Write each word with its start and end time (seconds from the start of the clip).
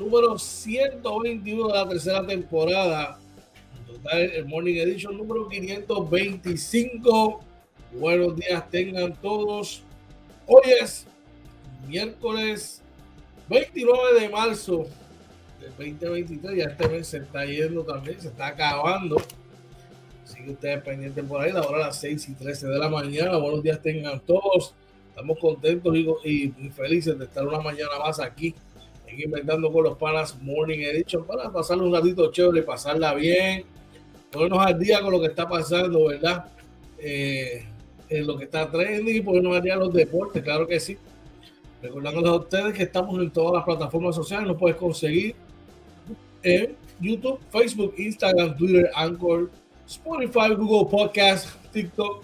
número 0.00 0.38
121 0.38 1.68
de 1.68 1.74
la 1.74 1.88
tercera 1.88 2.26
temporada. 2.26 3.20
En 3.78 3.94
total, 3.94 4.18
el 4.18 4.46
Morning 4.46 4.76
Edition 4.76 5.16
número 5.16 5.46
525. 5.46 7.44
Buenos 7.92 8.34
días 8.36 8.70
tengan 8.70 9.12
todos. 9.20 9.82
Hoy 10.46 10.62
es 10.80 11.06
miércoles 11.86 12.80
29 13.48 14.20
de 14.20 14.28
marzo 14.30 14.86
del 15.60 15.70
2023. 15.76 16.56
Ya 16.56 16.64
este 16.64 16.88
mes 16.88 17.06
se 17.06 17.18
está 17.18 17.44
yendo 17.44 17.84
también, 17.84 18.18
se 18.18 18.28
está 18.28 18.46
acabando. 18.46 19.18
Así 20.24 20.42
que 20.42 20.52
ustedes 20.52 20.82
pendientes 20.82 21.24
por 21.26 21.42
ahí, 21.42 21.50
ahora 21.50 21.76
a 21.76 21.86
las 21.88 22.00
6 22.00 22.26
y 22.30 22.34
13 22.36 22.68
de 22.68 22.78
la 22.78 22.88
mañana. 22.88 23.36
Buenos 23.36 23.62
días 23.62 23.82
tengan 23.82 24.18
todos. 24.20 24.74
Estamos 25.10 25.38
contentos 25.38 25.94
y, 26.24 26.54
y 26.58 26.70
felices 26.70 27.18
de 27.18 27.26
estar 27.26 27.46
una 27.46 27.60
mañana 27.60 27.98
más 27.98 28.18
aquí 28.18 28.54
Inventando 29.18 29.72
con 29.72 29.84
los 29.84 29.98
Panas 29.98 30.40
Morning 30.40 30.78
Edition 30.78 31.24
para 31.24 31.50
pasarle 31.50 31.84
un 31.84 31.92
ratito 31.92 32.30
chévere, 32.30 32.62
pasarla 32.62 33.14
bien, 33.14 33.64
ponernos 34.30 34.64
al 34.64 34.78
día 34.78 35.00
con 35.00 35.12
lo 35.12 35.20
que 35.20 35.26
está 35.26 35.48
pasando, 35.48 36.06
¿verdad? 36.06 36.46
Eh, 36.98 37.64
en 38.08 38.26
lo 38.26 38.36
que 38.36 38.44
está 38.44 38.70
trending 38.70 39.16
y 39.16 39.20
ponernos 39.20 39.56
al 39.56 39.62
día 39.62 39.76
los 39.76 39.92
deportes, 39.92 40.42
claro 40.42 40.66
que 40.66 40.80
sí. 40.80 40.98
Recordándoles 41.82 42.30
a 42.30 42.34
ustedes 42.34 42.74
que 42.74 42.82
estamos 42.82 43.18
en 43.18 43.30
todas 43.30 43.54
las 43.54 43.64
plataformas 43.64 44.14
sociales, 44.14 44.46
nos 44.46 44.58
puedes 44.58 44.76
conseguir 44.76 45.34
en 46.42 46.76
YouTube, 47.00 47.38
Facebook, 47.50 47.94
Instagram, 47.96 48.56
Twitter, 48.56 48.90
Anchor, 48.94 49.50
Spotify, 49.86 50.54
Google 50.54 50.90
Podcast, 50.90 51.48
TikTok 51.72 52.22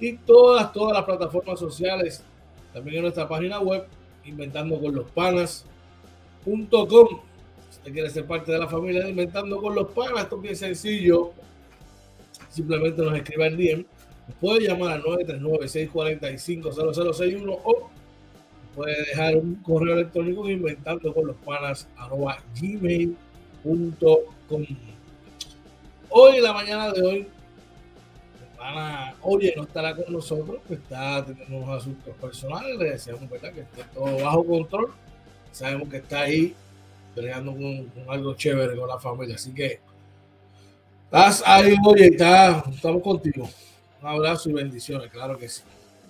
y 0.00 0.14
todas, 0.14 0.72
todas 0.72 0.94
las 0.94 1.04
plataformas 1.04 1.58
sociales. 1.58 2.22
También 2.72 2.96
en 2.96 3.02
nuestra 3.02 3.28
página 3.28 3.60
web, 3.60 3.86
Inventando 4.24 4.78
con 4.78 4.94
los 4.94 5.10
Panas 5.10 5.64
si 6.48 7.78
usted 7.78 7.92
quiere 7.92 8.10
ser 8.10 8.26
parte 8.26 8.50
de 8.52 8.58
la 8.58 8.68
familia 8.68 9.04
de 9.04 9.10
Inventando 9.10 9.60
con 9.60 9.74
los 9.74 9.90
Panas, 9.92 10.24
esto 10.24 10.36
es 10.36 10.42
bien 10.42 10.56
sencillo. 10.56 11.32
Simplemente 12.48 13.02
nos 13.02 13.14
escribe 13.14 13.46
al 13.46 13.56
DM. 13.56 13.84
puede 14.40 14.66
llamar 14.66 14.92
al 14.92 15.02
939-645-0061 15.02 17.58
o 17.64 17.90
puede 18.74 18.96
dejar 19.04 19.36
un 19.36 19.56
correo 19.56 19.94
electrónico 19.94 20.48
inventando 20.48 21.12
con 21.12 21.26
los 21.26 21.36
panas 21.36 21.86
gmail.com. 22.60 23.16
Hoy, 26.10 26.36
en 26.36 26.42
la 26.42 26.52
mañana 26.52 26.92
de 26.92 27.02
hoy, 27.02 27.26
oye 29.22 29.54
no 29.56 29.62
estará 29.64 29.94
con 29.94 30.12
nosotros, 30.12 30.58
está 30.70 31.24
teniendo 31.24 31.58
unos 31.58 31.80
asuntos 31.80 32.14
personales, 32.16 32.78
le 32.78 32.90
deseamos 32.90 33.30
que 33.30 33.36
esté 33.36 33.84
todo 33.94 34.24
bajo 34.24 34.44
control. 34.44 34.92
Sabemos 35.58 35.88
que 35.88 35.96
está 35.96 36.20
ahí 36.20 36.54
peleando 37.16 37.50
con, 37.50 37.90
algo 38.08 38.34
chévere 38.34 38.76
con 38.76 38.86
la 38.86 38.96
familia. 38.96 39.34
Así 39.34 39.52
que 39.52 39.80
estás 41.06 41.42
ahí, 41.44 41.74
oye, 41.84 42.06
está, 42.06 42.62
estamos 42.72 43.02
contigo. 43.02 43.50
Un 44.00 44.08
abrazo 44.08 44.50
y 44.50 44.52
bendiciones, 44.52 45.10
claro 45.10 45.36
que 45.36 45.48
sí. 45.48 45.62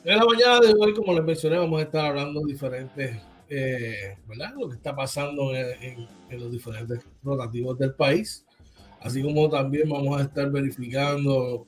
En 0.04 0.18
la 0.18 0.26
mañana 0.26 0.60
de 0.60 0.74
hoy, 0.78 0.92
como 0.92 1.14
les 1.14 1.24
mencioné, 1.24 1.56
vamos 1.56 1.80
a 1.80 1.84
estar 1.84 2.04
hablando 2.04 2.44
diferentes, 2.44 3.16
eh, 3.48 4.18
¿verdad? 4.26 4.52
Lo 4.54 4.68
que 4.68 4.76
está 4.76 4.94
pasando 4.94 5.54
en, 5.54 6.06
los 6.30 6.52
diferentes 6.52 7.00
rotativos 7.22 7.78
del 7.78 7.94
país. 7.94 8.44
Así 9.00 9.22
como 9.22 9.48
también 9.48 9.88
vamos 9.88 10.20
a 10.20 10.24
estar 10.24 10.50
verificando 10.50 11.66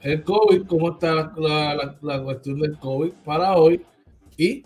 el 0.00 0.22
COVID, 0.22 0.64
cómo 0.68 0.92
está 0.92 1.32
la, 1.36 1.96
la, 2.00 2.22
cuestión 2.22 2.60
del 2.60 2.78
COVID 2.78 3.10
para 3.24 3.56
hoy. 3.56 3.84
Y 4.36 4.62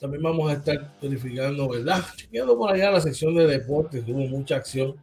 también 0.00 0.22
vamos 0.22 0.50
a 0.50 0.54
estar 0.54 0.92
verificando, 1.00 1.68
¿verdad? 1.68 2.02
Chequeando 2.16 2.56
por 2.56 2.72
allá 2.72 2.90
la 2.90 3.00
sección 3.00 3.34
de 3.34 3.46
deportes, 3.46 4.02
hubo 4.08 4.26
mucha 4.26 4.56
acción. 4.56 4.96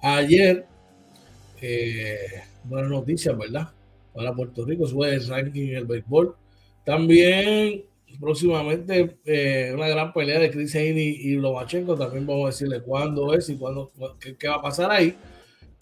Ayer, 0.00 0.64
eh, 1.60 2.42
buenas 2.64 2.90
noticias, 2.90 3.36
¿verdad? 3.36 3.68
Para 4.14 4.34
Puerto 4.34 4.64
Rico, 4.64 4.86
sube 4.86 5.14
el 5.14 5.26
ranking 5.28 5.68
en 5.68 5.76
el 5.76 5.84
béisbol. 5.84 6.34
También 6.84 7.84
próximamente 8.18 9.18
eh, 9.26 9.70
una 9.74 9.86
gran 9.86 10.14
pelea 10.14 10.40
de 10.40 10.50
Chris 10.50 10.74
Haney 10.74 11.18
y 11.20 11.34
Lomachenko. 11.34 11.94
También 11.94 12.26
vamos 12.26 12.44
a 12.44 12.48
decirle 12.48 12.80
cuándo 12.80 13.34
es 13.34 13.50
y 13.50 13.56
cuándo, 13.56 13.92
qué, 14.18 14.48
va 14.48 14.56
a 14.56 14.62
pasar 14.62 14.90
ahí. 14.90 15.14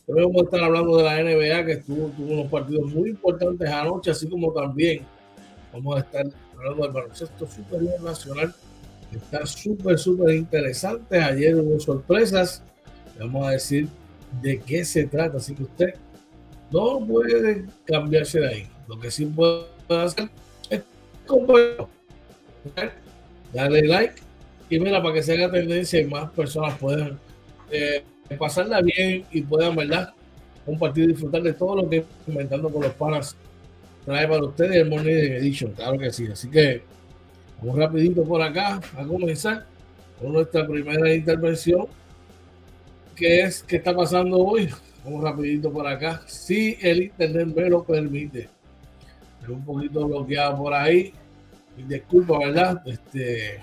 También 0.07 0.27
vamos 0.27 0.43
a 0.43 0.45
estar 0.47 0.61
hablando 0.65 0.97
de 0.97 1.05
la 1.05 1.23
NBA 1.23 1.67
que 1.67 1.73
estuvo, 1.73 2.09
tuvo 2.09 2.33
unos 2.33 2.51
partidos 2.51 2.93
muy 2.93 3.11
importantes 3.11 3.71
anoche, 3.71 4.11
así 4.11 4.29
como 4.29 4.53
también 4.53 5.05
vamos 5.73 5.97
a 5.97 6.01
estar 6.01 6.27
hablando 6.59 6.83
del 6.83 6.93
baloncesto 6.93 7.47
superior 7.47 8.01
nacional. 8.03 8.55
Está 9.13 9.47
súper, 9.47 9.99
súper 9.99 10.35
interesante. 10.35 11.19
Ayer 11.19 11.55
hubo 11.57 11.79
sorpresas. 11.81 12.63
Vamos 13.19 13.47
a 13.47 13.51
decir 13.53 13.89
de 14.43 14.59
qué 14.61 14.85
se 14.85 15.07
trata. 15.07 15.39
Así 15.39 15.55
que 15.55 15.63
usted 15.63 15.95
no 16.71 17.05
puede 17.07 17.65
cambiarse 17.85 18.41
de 18.41 18.49
ahí. 18.49 18.69
Lo 18.89 18.99
que 18.99 19.11
sí 19.11 19.27
puede 19.27 19.67
hacer 19.89 20.31
Dale 23.53 23.83
like 23.83 24.15
y 24.69 24.81
mira 24.81 25.01
para 25.03 25.15
que 25.15 25.23
se 25.23 25.33
haga 25.35 25.51
tendencia 25.51 26.01
y 26.01 26.07
más 26.07 26.31
personas 26.31 26.77
puedan 26.79 27.19
eh, 27.71 28.05
pasarla 28.39 28.81
bien 28.81 29.25
y 29.31 29.43
puedan, 29.43 29.77
¿verdad? 29.77 30.13
Compartir 30.65 31.05
y 31.05 31.09
disfrutar 31.09 31.43
de 31.43 31.53
todo 31.53 31.77
lo 31.77 31.89
que 31.89 32.05
comentando 32.25 32.69
con 32.71 32.83
los 32.83 32.93
panas 32.95 33.37
trae 34.07 34.27
para 34.27 34.45
ustedes 34.45 34.77
el 34.77 34.89
Morning 34.89 35.13
Edition, 35.13 35.73
claro 35.73 35.99
que 35.99 36.11
sí. 36.11 36.27
Así 36.33 36.49
que 36.49 36.83
vamos 37.59 37.77
rapidito 37.77 38.25
por 38.25 38.41
acá 38.41 38.81
a 38.97 39.05
comenzar 39.05 39.67
con 40.19 40.33
nuestra 40.33 40.67
primera 40.67 41.15
intervención. 41.15 41.87
¿Qué 43.15 43.41
es? 43.41 43.63
¿Qué 43.63 43.77
está 43.77 43.95
pasando 43.95 44.39
hoy? 44.39 44.71
Vamos 45.05 45.23
rapidito 45.23 45.71
por 45.71 45.87
acá. 45.87 46.23
Si 46.27 46.79
el 46.81 47.03
internet 47.03 47.49
me 47.55 47.69
lo 47.69 47.85
permite. 47.85 48.49
un 49.47 49.65
poquito 49.65 50.07
bloqueado 50.07 50.57
por 50.57 50.73
ahí 50.73 51.13
disculpa, 51.85 52.39
¿verdad? 52.39 52.83
Este, 52.87 53.61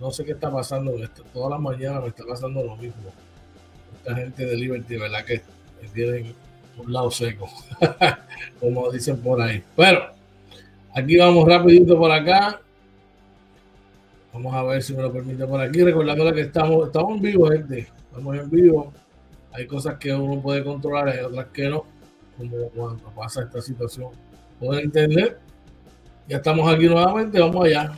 no 0.00 0.10
sé 0.10 0.24
qué 0.24 0.32
está 0.32 0.50
pasando. 0.50 0.92
todas 1.32 1.50
las 1.50 1.60
mañanas 1.60 2.02
me 2.02 2.08
está 2.08 2.24
pasando 2.24 2.62
lo 2.62 2.76
mismo. 2.76 3.12
Esta 3.98 4.16
gente 4.16 4.46
de 4.46 4.56
Liberty, 4.56 4.96
¿verdad? 4.96 5.24
Que, 5.24 5.42
tienen 5.92 6.34
un 6.78 6.92
lado 6.92 7.10
seco, 7.10 7.48
como 8.60 8.90
dicen 8.90 9.18
por 9.18 9.40
ahí. 9.40 9.62
Pero 9.76 10.10
aquí 10.94 11.16
vamos 11.16 11.48
rapidito 11.48 11.96
por 11.96 12.10
acá. 12.10 12.60
Vamos 14.32 14.54
a 14.54 14.62
ver 14.64 14.82
si 14.82 14.94
me 14.94 15.02
lo 15.02 15.12
permite 15.12 15.46
por 15.46 15.60
aquí. 15.60 15.82
Recordando 15.82 16.32
que 16.32 16.40
estamos, 16.40 16.86
estamos 16.88 17.16
en 17.16 17.22
vivo, 17.22 17.48
gente. 17.48 17.88
Estamos 18.10 18.36
en 18.36 18.50
vivo. 18.50 18.92
Hay 19.52 19.66
cosas 19.66 19.96
que 19.98 20.12
uno 20.12 20.42
puede 20.42 20.64
controlar, 20.64 21.08
hay 21.08 21.20
otras 21.20 21.46
que 21.52 21.68
no. 21.68 21.84
Como 22.36 22.68
cuando 22.70 23.10
pasa 23.10 23.42
esta 23.42 23.62
situación 23.62 24.10
por 24.58 24.80
internet. 24.82 25.38
Ya 26.26 26.38
estamos 26.38 26.72
aquí 26.72 26.86
nuevamente, 26.86 27.38
vamos 27.38 27.64
allá. 27.64 27.92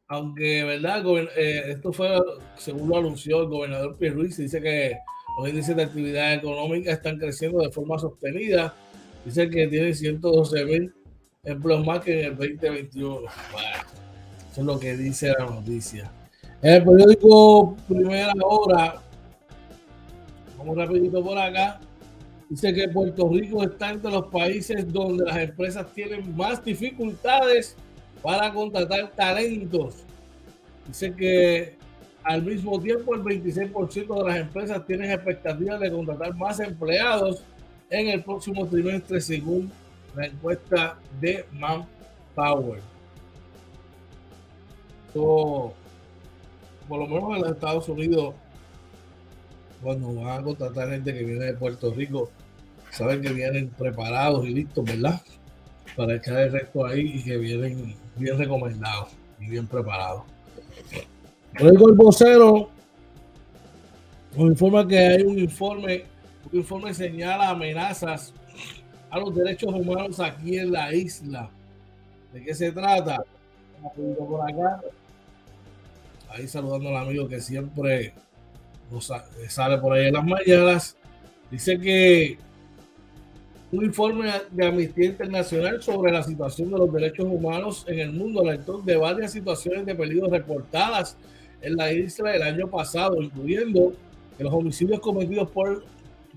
aunque, 0.08 0.64
¿verdad? 0.64 1.04
Eh, 1.36 1.72
esto 1.72 1.92
fue, 1.92 2.08
según 2.56 2.88
lo 2.88 2.98
anunció 2.98 3.42
el 3.42 3.48
gobernador 3.48 3.96
Pierluisi, 3.96 4.42
dice 4.42 4.60
que 4.60 4.96
los 5.38 5.48
índices 5.48 5.76
de 5.76 5.82
actividad 5.82 6.34
económica 6.34 6.92
están 6.92 7.18
creciendo 7.18 7.58
de 7.58 7.70
forma 7.70 7.98
sostenida. 7.98 8.74
Dice 9.24 9.50
que 9.50 9.66
tiene 9.66 9.92
112 9.92 10.64
mil 10.64 10.94
empleos 11.44 11.84
más 11.84 12.00
que 12.00 12.20
en 12.20 12.26
el 12.26 12.36
2021. 12.36 13.14
Bueno, 13.16 13.28
eso 14.50 14.60
es 14.60 14.66
lo 14.66 14.78
que 14.78 14.96
dice 14.96 15.32
la 15.38 15.46
noticia. 15.46 16.10
En 16.62 16.74
el 16.74 16.84
periódico 16.84 17.76
Primera 17.88 18.32
Hora, 18.42 19.02
vamos 20.56 20.76
rapidito 20.76 21.22
por 21.22 21.36
acá. 21.36 21.80
Dice 22.48 22.72
que 22.72 22.88
Puerto 22.88 23.28
Rico 23.28 23.64
está 23.64 23.90
entre 23.90 24.12
los 24.12 24.28
países 24.28 24.90
donde 24.92 25.24
las 25.24 25.36
empresas 25.36 25.92
tienen 25.92 26.34
más 26.36 26.64
dificultades 26.64 27.76
para 28.26 28.52
contratar 28.52 29.12
talentos. 29.12 30.02
Dice 30.88 31.14
que 31.14 31.76
al 32.24 32.42
mismo 32.42 32.80
tiempo 32.80 33.14
el 33.14 33.22
26% 33.22 34.18
de 34.18 34.28
las 34.28 34.38
empresas 34.38 34.84
tienen 34.84 35.12
expectativas 35.12 35.78
de 35.78 35.92
contratar 35.92 36.34
más 36.34 36.58
empleados 36.58 37.44
en 37.88 38.08
el 38.08 38.24
próximo 38.24 38.66
trimestre 38.66 39.20
según 39.20 39.70
la 40.16 40.26
encuesta 40.26 40.98
de 41.20 41.46
Manpower. 41.52 42.80
So, 45.14 45.72
por 46.88 46.98
lo 46.98 47.06
menos 47.06 47.36
en 47.36 47.42
los 47.42 47.52
Estados 47.52 47.88
Unidos 47.88 48.34
cuando 49.80 50.14
van 50.14 50.40
a 50.40 50.42
contratar 50.42 50.90
gente 50.90 51.14
que 51.14 51.22
viene 51.22 51.44
de 51.44 51.54
Puerto 51.54 51.94
Rico, 51.94 52.32
saben 52.90 53.22
que 53.22 53.32
vienen 53.32 53.68
preparados 53.68 54.44
y 54.48 54.52
listos, 54.52 54.84
¿verdad? 54.84 55.22
Para 55.96 56.16
echar 56.16 56.40
el 56.40 56.52
resto 56.52 56.84
ahí 56.84 57.12
y 57.14 57.22
que 57.24 57.38
vienen 57.38 57.94
bien 58.16 58.38
recomendados 58.38 59.10
y 59.40 59.46
bien 59.46 59.66
preparados. 59.66 60.24
Luego 61.58 61.88
el 61.88 61.94
vocero 61.94 62.68
nos 64.36 64.46
informa 64.48 64.86
que 64.86 64.98
hay 64.98 65.22
un 65.22 65.38
informe, 65.38 66.04
un 66.52 66.58
informe 66.58 66.92
señala 66.92 67.48
amenazas 67.48 68.34
a 69.08 69.18
los 69.18 69.34
derechos 69.34 69.72
humanos 69.72 70.20
aquí 70.20 70.58
en 70.58 70.72
la 70.72 70.92
isla. 70.92 71.48
¿De 72.32 72.42
qué 72.44 72.54
se 72.54 72.70
trata? 72.72 73.22
Por 73.96 74.50
acá. 74.50 74.82
Ahí 76.28 76.46
saludando 76.46 76.90
al 76.90 76.96
amigo 76.96 77.26
que 77.26 77.40
siempre 77.40 78.12
nos 78.90 79.10
sale 79.48 79.78
por 79.78 79.94
ahí 79.94 80.08
en 80.08 80.14
las 80.14 80.24
mañanas. 80.24 80.96
Dice 81.50 81.78
que 81.78 82.38
un 83.72 83.84
informe 83.84 84.30
de 84.50 84.66
Amnistía 84.66 85.06
Internacional 85.06 85.82
sobre 85.82 86.12
la 86.12 86.22
situación 86.22 86.70
de 86.70 86.78
los 86.78 86.92
derechos 86.92 87.26
humanos 87.26 87.84
en 87.88 87.98
el 87.98 88.12
mundo 88.12 88.40
alertó 88.40 88.78
de 88.78 88.96
varias 88.96 89.32
situaciones 89.32 89.84
de 89.84 89.94
peligro 89.94 90.30
reportadas 90.30 91.16
en 91.60 91.76
la 91.76 91.92
isla 91.92 92.34
el 92.34 92.42
año 92.42 92.68
pasado, 92.68 93.20
incluyendo 93.20 93.92
que 94.36 94.44
los 94.44 94.52
homicidios 94.52 95.00
cometidos 95.00 95.50
por, 95.50 95.84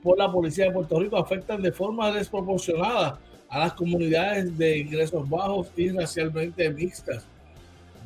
por 0.01 0.17
la 0.17 0.31
policía 0.31 0.65
de 0.65 0.71
Puerto 0.71 0.99
Rico 0.99 1.17
afectan 1.17 1.61
de 1.61 1.71
forma 1.71 2.11
desproporcionada 2.11 3.19
a 3.47 3.59
las 3.59 3.73
comunidades 3.73 4.57
de 4.57 4.79
ingresos 4.79 5.29
bajos 5.29 5.71
y 5.75 5.89
racialmente 5.89 6.69
mixtas. 6.71 7.25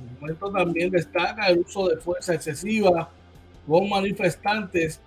El 0.02 0.10
documento 0.10 0.52
también 0.52 0.90
destaca 0.90 1.48
el 1.48 1.60
uso 1.60 1.88
de 1.88 1.98
fuerza 1.98 2.34
excesiva 2.34 3.10
con 3.66 3.88
manifestantes 3.88 5.00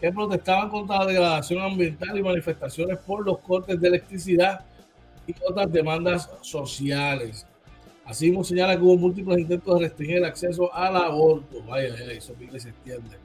que 0.00 0.12
protestaban 0.12 0.68
contra 0.68 0.98
la 0.98 1.06
degradación 1.06 1.62
ambiental 1.62 2.18
y 2.18 2.22
manifestaciones 2.22 2.98
por 2.98 3.24
los 3.24 3.38
cortes 3.38 3.80
de 3.80 3.88
electricidad 3.88 4.64
y 5.26 5.34
otras 5.48 5.72
demandas 5.72 6.30
sociales. 6.42 7.46
Así 8.04 8.26
mismo 8.26 8.44
señala 8.44 8.76
que 8.76 8.82
hubo 8.82 8.96
múltiples 8.96 9.38
intentos 9.38 9.74
de 9.74 9.86
restringir 9.86 10.18
el 10.18 10.24
acceso 10.24 10.72
al 10.72 10.96
aborto. 10.96 11.62
Vaya, 11.64 11.94
eso 12.12 12.34
se 12.38 12.68
extiende. 12.68 13.16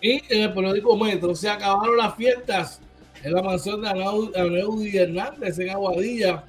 Y 0.00 0.22
en 0.32 0.42
el 0.42 0.54
periódico 0.54 0.96
Metro 0.96 1.34
se 1.34 1.48
acabaron 1.48 1.96
las 1.96 2.14
fiestas 2.14 2.80
en 3.24 3.32
la 3.32 3.42
mansión 3.42 3.82
de 3.82 3.88
Aneudi 3.88 4.96
Hernández 4.96 5.58
en 5.58 5.70
Aguadilla. 5.70 6.44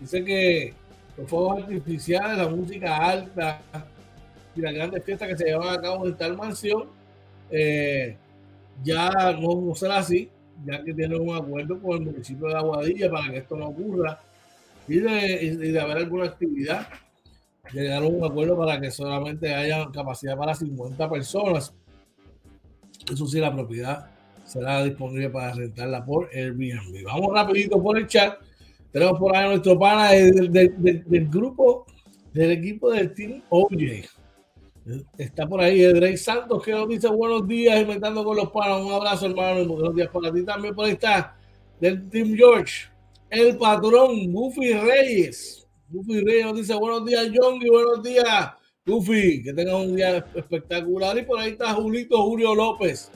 Dice 0.00 0.24
que 0.24 0.74
los 1.16 1.30
fuegos 1.30 1.62
artificiales, 1.62 2.38
la 2.38 2.48
música 2.48 2.96
alta 2.96 3.60
y 4.56 4.60
las 4.60 4.74
grandes 4.74 5.04
fiestas 5.04 5.28
que 5.28 5.36
se 5.36 5.44
llevan 5.44 5.78
a 5.78 5.80
cabo 5.80 6.06
en 6.06 6.16
tal 6.16 6.36
mansión 6.36 6.99
eh, 7.50 8.16
ya 8.82 9.32
no, 9.40 9.74
será 9.74 9.98
así, 9.98 10.28
ya 10.64 10.82
que 10.82 10.94
tienen 10.94 11.20
un 11.20 11.34
acuerdo 11.34 11.80
con 11.80 11.98
el 11.98 12.06
municipio 12.06 12.48
de 12.48 12.54
Aguadilla 12.54 13.10
para 13.10 13.30
que 13.30 13.38
esto 13.38 13.56
no 13.56 13.68
ocurra 13.68 14.20
y 14.88 14.98
de, 14.98 15.56
de 15.56 15.80
haber 15.80 15.98
alguna 15.98 16.26
actividad. 16.26 16.88
Llegaron 17.72 18.14
a 18.14 18.16
un 18.16 18.24
acuerdo 18.24 18.56
para 18.56 18.80
que 18.80 18.90
solamente 18.90 19.54
haya 19.54 19.88
capacidad 19.92 20.36
para 20.36 20.54
50 20.54 21.08
personas. 21.08 21.72
Eso 23.12 23.26
sí, 23.26 23.38
la 23.38 23.54
propiedad 23.54 24.10
será 24.44 24.82
disponible 24.82 25.30
para 25.30 25.52
rentarla 25.52 26.04
por 26.04 26.28
Airbnb. 26.34 27.04
Vamos 27.04 27.32
rapidito 27.32 27.80
por 27.80 27.98
el 27.98 28.06
chat. 28.06 28.38
Tenemos 28.90 29.18
por 29.18 29.36
ahí 29.36 29.44
a 29.44 29.48
nuestro 29.50 29.78
pana 29.78 30.10
del, 30.10 30.50
del, 30.50 31.04
del 31.06 31.28
grupo 31.28 31.86
del 32.32 32.52
equipo 32.52 32.90
del 32.90 33.14
Team 33.14 33.42
OJ. 33.48 34.19
Está 35.18 35.46
por 35.46 35.60
ahí 35.60 35.82
Edrey 35.82 36.16
Santos 36.16 36.62
que 36.62 36.72
nos 36.72 36.88
dice 36.88 37.08
buenos 37.08 37.46
días, 37.46 37.80
inventando 37.80 38.24
con 38.24 38.36
los 38.36 38.50
panos. 38.50 38.86
Un 38.86 38.92
abrazo, 38.92 39.26
hermano, 39.26 39.64
buenos 39.66 39.94
días 39.94 40.08
para 40.08 40.32
ti 40.32 40.42
también. 40.42 40.74
Por 40.74 40.86
ahí 40.86 40.92
está 40.92 41.36
del 41.78 42.08
Team 42.08 42.34
George, 42.34 42.88
el 43.28 43.56
patrón 43.56 44.32
Buffy 44.32 44.72
Reyes. 44.72 45.68
Buffy 45.88 46.20
Reyes 46.20 46.46
nos 46.46 46.56
dice 46.56 46.74
buenos 46.74 47.04
días, 47.04 47.30
John, 47.34 47.60
y 47.60 47.68
buenos 47.68 48.02
días, 48.02 48.52
Buffy. 48.86 49.42
Que 49.42 49.52
tengan 49.52 49.76
un 49.76 49.96
día 49.96 50.24
espectacular. 50.34 51.18
Y 51.18 51.22
por 51.22 51.38
ahí 51.38 51.50
está 51.50 51.74
Julito 51.74 52.22
Julio 52.22 52.54
López. 52.54 53.10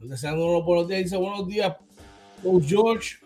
Deseándonos 0.00 0.64
buenos 0.64 0.88
días. 0.88 1.04
Dice 1.04 1.16
buenos 1.16 1.46
días, 1.46 1.76
Coach 2.42 2.64
George. 2.66 3.16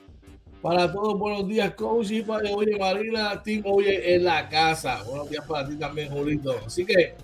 Para 0.61 0.93
todos, 0.93 1.19
buenos 1.19 1.49
días, 1.49 1.73
coach. 1.75 2.11
Y 2.11 2.23
para 2.23 2.50
oye, 2.50 2.77
Marina, 2.79 3.43
Team 3.43 3.62
Oye 3.65 4.15
en 4.15 4.25
la 4.25 4.47
casa. 4.49 5.03
Buenos 5.05 5.31
días 5.31 5.47
para 5.47 5.67
ti 5.67 5.77
también, 5.77 6.11
Julito. 6.11 6.55
Así 6.67 6.85
que 6.85 7.15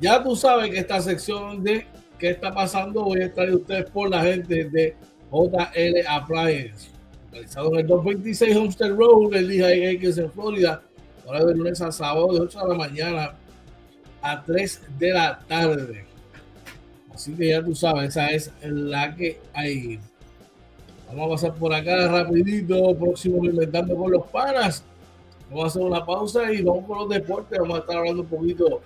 ya 0.00 0.22
tú 0.22 0.36
sabes 0.36 0.70
que 0.70 0.78
esta 0.78 1.00
sección 1.00 1.62
de 1.62 1.86
qué 2.18 2.30
está 2.30 2.52
pasando 2.52 3.04
voy 3.04 3.22
a 3.22 3.26
estar 3.26 3.50
ustedes 3.50 3.90
por 3.90 4.10
la 4.10 4.22
gente 4.22 4.64
de 4.64 4.96
JL 5.30 6.06
Appliance, 6.08 6.90
localizado 7.26 7.72
en 7.74 7.80
el 7.80 7.86
226 7.86 8.56
Homestead 8.56 8.90
Road, 8.90 9.48
día 9.48 9.90
X 9.92 10.18
en 10.18 10.30
Florida, 10.30 10.82
ahora 11.26 11.44
de 11.44 11.54
lunes 11.54 11.80
a 11.80 11.90
sábado 11.90 12.32
de 12.32 12.40
8 12.40 12.60
de 12.60 12.68
la 12.68 12.74
mañana 12.74 13.34
a 14.22 14.42
3 14.42 14.82
de 14.98 15.10
la 15.10 15.38
tarde. 15.46 16.04
Así 17.12 17.34
que 17.34 17.48
ya 17.48 17.64
tú 17.64 17.74
sabes, 17.74 18.10
esa 18.10 18.30
es 18.30 18.52
la 18.62 19.14
que 19.14 19.40
hay. 19.54 19.98
Vamos 21.08 21.26
a 21.26 21.30
pasar 21.30 21.58
por 21.58 21.72
acá 21.72 22.08
rapidito, 22.08 22.94
próximo 22.96 23.44
inventando 23.44 23.96
con 23.96 24.12
los 24.12 24.26
panas. 24.26 24.84
Vamos 25.48 25.64
a 25.64 25.66
hacer 25.68 25.82
una 25.82 26.04
pausa 26.04 26.52
y 26.52 26.62
vamos 26.62 26.84
con 26.86 26.98
los 26.98 27.08
deportes. 27.08 27.58
Vamos 27.58 27.78
a 27.78 27.80
estar 27.80 27.96
hablando 27.96 28.22
un 28.22 28.28
poquito 28.28 28.82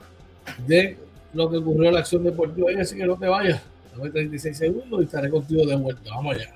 de 0.66 0.96
lo 1.34 1.50
que 1.50 1.58
ocurrió 1.58 1.88
en 1.88 1.94
la 1.94 2.00
acción 2.00 2.24
deportiva. 2.24 2.68
Así 2.80 2.96
que 2.96 3.04
no 3.04 3.16
te 3.16 3.26
vayas. 3.26 3.62
Dame 3.96 4.10
36 4.10 4.56
segundos 4.56 5.00
y 5.00 5.04
estaré 5.04 5.30
contigo 5.30 5.66
de 5.66 5.76
vuelta. 5.76 6.10
Vamos 6.14 6.36
allá. 6.36 6.54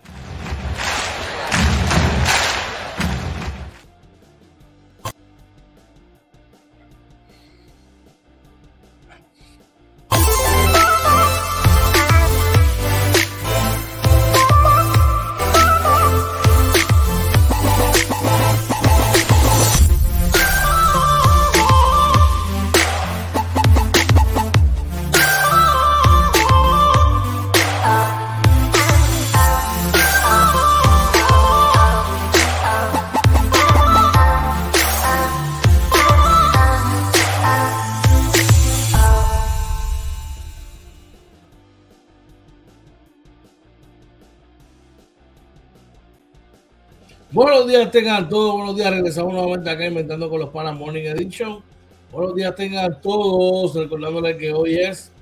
Tengan 47.94 48.28
todos, 48.28 48.56
buenos 48.56 48.74
días, 48.74 48.90
regresamos 48.90 49.32
nuevamente 49.32 49.70
acá 49.70 49.86
inventando 49.86 50.28
con 50.28 50.40
los 50.40 50.48
Panas 50.48 50.74
Morning 50.74 51.04
Edition. 51.04 51.60
Buenos 52.10 52.34
días 52.34 52.52
tengan 52.56 53.00
todos, 53.00 53.76
recordándoles 53.76 54.36
que 54.36 54.52
hoy 54.52 54.74
es 54.74 55.12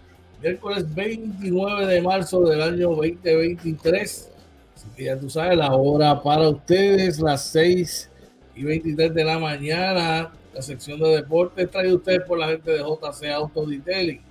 miércoles 0.41 0.87
29 0.95 1.85
de 1.85 2.00
marzo 2.00 2.41
del 2.41 2.62
año 2.62 2.93
2023. 2.93 4.31
Así 4.75 4.87
que 4.97 5.05
ya 5.05 5.21
tú 5.21 5.29
sabes, 5.29 5.59
la 5.59 5.75
hora 5.75 6.23
para 6.23 6.49
ustedes, 6.49 7.21
las 7.21 7.45
6 7.49 8.09
y 8.57 8.64
23 8.64 9.12
de 9.12 9.23
la 9.23 9.38
mañana. 9.38 10.33
La 10.55 10.62
sección 10.62 10.99
de 10.99 11.11
deportes 11.11 11.71
trae 11.71 11.93
ustedes 11.93 12.23
por 12.23 12.38
la 12.38 12.49
gente 12.49 12.71
de 12.71 12.79
JC 12.79 13.33
Auto 13.35 13.67
Detailing. 13.67 14.23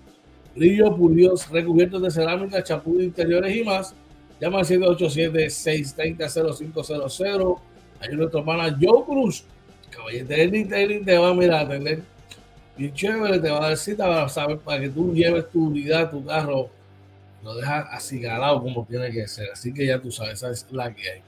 Brillo, 0.55 0.95
pulidos, 0.95 1.47
recubiertos 1.47 2.01
de 2.01 2.09
cerámica, 2.09 2.63
chapú 2.63 2.97
de 2.97 3.03
interiores 3.03 3.55
y 3.55 3.63
más. 3.63 3.93
Llama 4.39 4.61
al 4.61 4.65
787-630-0500 4.65 7.59
hay 8.01 8.15
nuestro 8.15 8.39
hermana 8.39 8.77
Joe 8.79 9.05
Cruz. 9.05 9.45
Caballete 9.89 10.47
Detailing 10.47 11.05
te 11.05 11.17
va 11.17 11.29
a 11.29 11.33
mirar, 11.33 11.59
a 11.59 11.61
atender 11.61 12.01
bien 12.77 12.93
chévere, 12.93 13.39
te 13.39 13.49
va 13.49 13.57
a 13.57 13.69
dar 13.69 13.77
cita 13.77 14.05
para 14.05 14.29
saber, 14.29 14.57
para 14.59 14.81
que 14.81 14.89
tú 14.89 15.13
lleves 15.13 15.49
tu 15.51 15.67
unidad, 15.67 16.09
tu 16.09 16.25
carro, 16.25 16.69
lo 17.43 17.55
dejas 17.55 17.85
así 17.91 18.19
galado 18.19 18.61
como 18.61 18.85
tiene 18.85 19.11
que 19.11 19.27
ser. 19.27 19.49
Así 19.51 19.73
que 19.73 19.85
ya 19.85 19.99
tú 19.99 20.11
sabes, 20.11 20.33
esa 20.33 20.51
es 20.51 20.65
la 20.71 20.93
que 20.93 21.09
hay. 21.09 21.21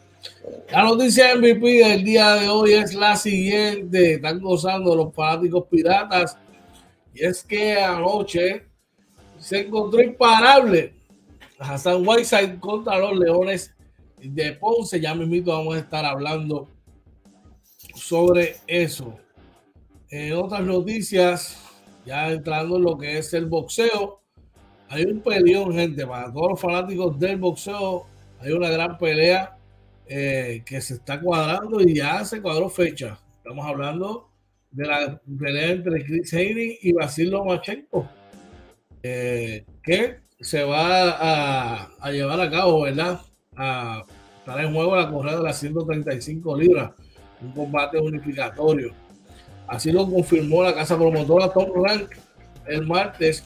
La 0.72 0.84
noticia 0.84 1.36
MVP 1.36 1.88
del 1.88 2.04
día 2.04 2.36
de 2.36 2.48
hoy 2.48 2.74
es 2.74 2.94
la 2.94 3.16
siguiente. 3.16 4.16
Están 4.16 4.40
gozando 4.40 4.96
los 4.96 5.14
fanáticos 5.14 5.66
piratas. 5.70 6.38
Y 7.14 7.26
es 7.26 7.44
que 7.44 7.80
anoche 7.80 8.66
se 9.38 9.62
encontró 9.62 10.02
imparable 10.02 10.94
Hassan 11.60 12.08
Whiteside 12.08 12.60
contra 12.60 12.98
los 12.98 13.18
Leones 13.18 13.73
de 14.24 14.54
Ponce. 14.54 15.00
Ya 15.00 15.14
mismito 15.14 15.52
vamos 15.52 15.76
a 15.76 15.80
estar 15.80 16.06
hablando 16.06 16.68
sobre 17.96 18.58
eso. 18.68 19.18
En 20.10 20.34
otras 20.34 20.62
noticias, 20.62 21.58
ya 22.06 22.32
entrando 22.32 22.78
en 22.78 22.84
lo 22.84 22.98
que 22.98 23.18
es 23.18 23.34
el 23.34 23.46
boxeo, 23.48 24.22
hay 24.90 25.06
un 25.06 25.22
peleón, 25.22 25.74
gente, 25.74 26.06
para 26.06 26.32
todos 26.32 26.52
los 26.52 26.62
fanáticos 26.62 27.18
del 27.18 27.38
boxeo, 27.38 28.06
hay 28.40 28.52
una 28.52 28.70
gran 28.70 28.98
pelea 28.98 29.58
eh, 30.06 30.62
que 30.66 30.82
se 30.82 30.96
está 30.96 31.20
cuadrando 31.20 31.82
y 31.82 31.96
ya 31.96 32.24
se 32.26 32.42
cuadró 32.42 32.70
fecha. 32.70 33.18
Estamos 33.38 33.66
hablando 33.66 34.30
de 34.70 34.86
la 34.86 35.22
pelea 35.40 35.72
entre 35.72 36.04
Chris 36.06 36.34
Haney 36.34 36.78
y 36.82 36.94
Basil 36.94 37.32
Lomachenko, 37.32 38.08
eh, 39.02 39.66
que 39.82 40.20
se 40.40 40.64
va 40.64 41.88
a, 42.00 42.12
llevar 42.12 42.42
a 42.42 42.52
cabo, 42.52 42.82
¿verdad? 42.82 43.22
Estará 44.44 44.64
en 44.64 44.74
juego 44.74 44.98
la 44.98 45.10
correa 45.10 45.38
de 45.38 45.44
las 45.44 45.58
135 45.58 46.58
libras, 46.58 46.92
un 47.42 47.54
combate 47.54 47.98
unificatorio. 47.98 48.92
Así 49.68 49.90
lo 49.90 50.06
confirmó 50.06 50.62
la 50.64 50.76
casa 50.76 50.98
promotora 50.98 51.48
Top 51.48 51.70
Rank 51.78 52.10
el 52.68 52.86
martes 52.86 53.46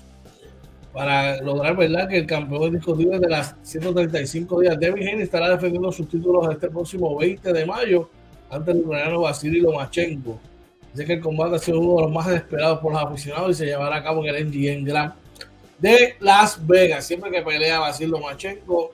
para 0.91 1.39
lograr 1.43 1.75
verdad 1.75 2.09
que 2.09 2.17
el 2.17 2.25
campeón 2.25 2.73
discutible 2.73 3.19
de 3.19 3.29
las 3.29 3.55
135 3.61 4.61
días, 4.61 4.79
Devin 4.79 5.07
Haney, 5.07 5.21
estará 5.21 5.49
defendiendo 5.49 5.91
sus 5.91 6.09
títulos 6.09 6.51
este 6.51 6.67
próximo 6.67 7.15
20 7.15 7.53
de 7.53 7.65
mayo 7.67 8.09
ante 8.49 8.71
el 8.71 8.77
ucraniano 8.79 9.21
Vasily 9.21 9.61
Lomachenko. 9.61 10.39
Dice 10.93 11.05
que 11.05 11.13
el 11.13 11.19
combate 11.19 11.57
ha 11.57 11.59
sido 11.59 11.79
uno 11.79 11.97
de 11.97 12.01
los 12.07 12.11
más 12.11 12.27
esperados 12.29 12.79
por 12.79 12.91
los 12.91 13.03
aficionados 13.03 13.51
y 13.51 13.53
se 13.53 13.65
llevará 13.67 13.97
a 13.97 14.03
cabo 14.03 14.25
en 14.25 14.33
el 14.33 14.47
MGM 14.47 14.83
Grand 14.83 15.13
de 15.77 16.15
Las 16.21 16.65
Vegas. 16.65 17.05
Siempre 17.05 17.29
que 17.29 17.43
pelea 17.43 17.77
Vasily 17.77 18.09
Lomachenko 18.09 18.93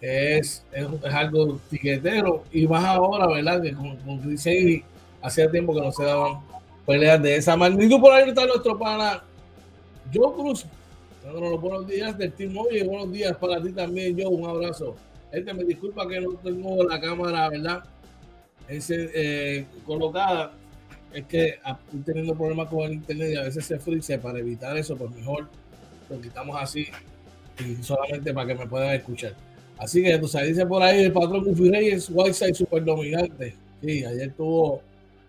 es, 0.00 0.64
es, 0.72 1.14
algo 1.14 1.60
tiquetero 1.70 2.44
y 2.52 2.66
más 2.66 2.84
ahora, 2.84 3.26
¿verdad? 3.26 3.62
Que 3.62 3.72
con, 3.72 3.96
con 3.98 4.20
Chris 4.20 4.82
hacía 5.22 5.50
tiempo 5.50 5.74
que 5.74 5.80
no 5.80 5.92
se 5.92 6.04
daban 6.04 6.40
peleas 6.86 7.22
de 7.22 7.36
esa 7.36 7.56
magnitud. 7.56 8.00
Por 8.00 8.12
ahí 8.12 8.28
está 8.28 8.46
nuestro 8.46 8.78
pana 8.78 9.22
Joe 10.12 10.32
Cruz 10.34 10.66
los 11.32 11.60
buenos 11.60 11.86
días 11.86 12.16
del 12.16 12.32
Team 12.32 12.52
Móvil 12.52 12.86
buenos 12.86 13.12
días 13.12 13.36
para 13.36 13.60
ti 13.60 13.72
también, 13.72 14.16
yo. 14.16 14.30
Un 14.30 14.48
abrazo. 14.48 14.96
Este 15.32 15.52
me 15.52 15.64
disculpa 15.64 16.08
que 16.08 16.20
no 16.20 16.30
tengo 16.34 16.84
la 16.84 17.00
cámara, 17.00 17.48
¿verdad? 17.48 17.84
Ese, 18.68 19.10
eh, 19.14 19.66
colocada. 19.84 20.52
Es 21.12 21.24
que 21.26 21.58
estoy 21.64 22.00
teniendo 22.04 22.34
problemas 22.34 22.68
con 22.68 22.82
el 22.82 22.92
internet 22.94 23.32
y 23.32 23.36
a 23.36 23.42
veces 23.42 23.64
se 23.64 23.78
frise. 23.78 24.18
Para 24.18 24.38
evitar 24.38 24.76
eso, 24.76 24.96
pues 24.96 25.10
mejor 25.10 25.48
lo 26.08 26.20
quitamos 26.20 26.56
así 26.60 26.86
y 27.58 27.82
solamente 27.82 28.32
para 28.32 28.48
que 28.48 28.54
me 28.54 28.66
puedan 28.66 28.94
escuchar. 28.94 29.34
Así 29.78 30.02
que 30.02 30.18
tú 30.18 30.26
sabes, 30.26 30.48
dice 30.48 30.66
por 30.66 30.82
ahí 30.82 31.04
el 31.04 31.12
patrón 31.12 31.44
Goofy 31.44 31.70
Reyes, 31.70 32.08
Whiteside 32.10 32.54
super 32.54 32.84
dominante. 32.84 33.54
Sí, 33.82 34.04
ayer 34.04 34.32
tuvo, 34.32 34.80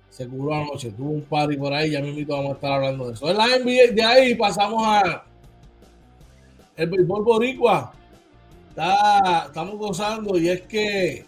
se 0.10 0.28
curó 0.28 0.54
anoche, 0.54 0.92
tuvo 0.92 1.12
un 1.12 1.22
party 1.22 1.58
por 1.58 1.74
ahí, 1.74 1.92
ya 1.92 2.00
invito 2.00 2.34
vamos 2.34 2.52
a 2.52 2.56
estar 2.56 2.72
hablando 2.72 3.08
de 3.08 3.14
eso. 3.14 3.30
En 3.30 3.38
la 3.38 3.48
NBA, 3.48 3.94
de 3.94 4.04
ahí 4.04 4.36
pasamos 4.36 4.84
a 4.86 5.26
el 6.78 6.90
béisbol 6.90 7.24
boricua 7.24 7.92
está, 8.70 9.46
estamos 9.48 9.76
gozando 9.78 10.38
y 10.38 10.50
es 10.50 10.62
que 10.62 11.26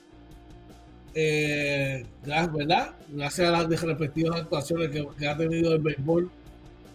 eh, 1.16 2.06
¿verdad? 2.24 2.92
gracias 3.10 3.48
a 3.48 3.52
las 3.52 3.82
respectivas 3.82 4.42
actuaciones 4.42 4.92
que, 4.92 5.28
ha 5.28 5.36
tenido 5.36 5.74
el 5.74 5.82
béisbol 5.82 6.30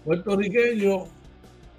puertorriqueño 0.04 1.06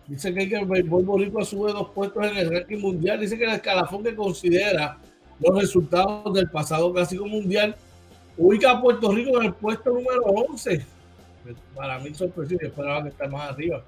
dice 0.08 0.34
que, 0.34 0.44
el 0.44 0.66
béisbol 0.66 1.04
boricua 1.04 1.44
sube 1.44 1.72
dos 1.72 1.90
puestos 1.90 2.26
en 2.26 2.38
el 2.38 2.52
ranking 2.52 2.80
mundial. 2.80 3.20
Dice 3.20 3.38
que 3.38 3.46
el 3.46 3.52
escalafón 3.52 4.04
que 4.04 4.16
considera 4.16 4.98
los 5.40 5.62
resultados 5.62 6.34
del 6.34 6.50
pasado 6.50 6.94
clásico 6.94 7.26
mundial 7.26 7.76
ubica 8.38 8.72
a 8.72 8.82
Puerto 8.82 9.12
Rico 9.12 9.40
en 9.40 9.48
el 9.48 9.54
puesto 9.54 9.92
número 9.92 10.22
11 10.24 10.96
para 11.76 12.00
mí 12.00 12.14
sorpresivo 12.14 12.62
esperaba 12.64 13.04
que 13.04 13.10
esté 13.10 13.28
más 13.28 13.52
arriba. 13.52 13.84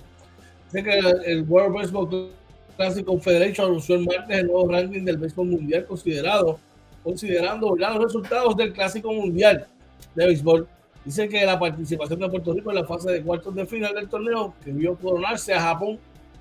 Dice 0.66 0.84
que 0.84 1.00
el 1.32 1.44
World 1.44 1.76
Baseball 1.76 2.32
Classic 2.76 3.06
Confederation 3.06 3.68
anunció 3.68 3.96
el 3.96 4.06
martes 4.06 4.38
el 4.38 4.48
nuevo 4.48 4.72
ranking 4.72 5.04
del 5.04 5.18
béisbol 5.18 5.48
mundial 5.48 5.86
considerado, 5.86 6.60
considerando 7.04 7.76
los 7.76 8.04
resultados 8.04 8.56
del 8.58 8.74
Clásico 8.74 9.12
Mundial 9.12 9.66
de 10.14 10.26
Béisbol. 10.26 10.68
Dice 11.08 11.30
que 11.30 11.46
la 11.46 11.58
participación 11.58 12.20
de 12.20 12.28
Puerto 12.28 12.54
Rico 12.54 12.70
en 12.70 12.76
la 12.76 12.84
fase 12.84 13.10
de 13.10 13.22
cuartos 13.22 13.56
de 13.56 13.66
final 13.66 13.96
del 13.96 14.10
torneo, 14.10 14.54
que 14.62 14.74
vio 14.74 14.98
coronarse 14.98 15.54
a 15.54 15.62
Japón 15.62 15.98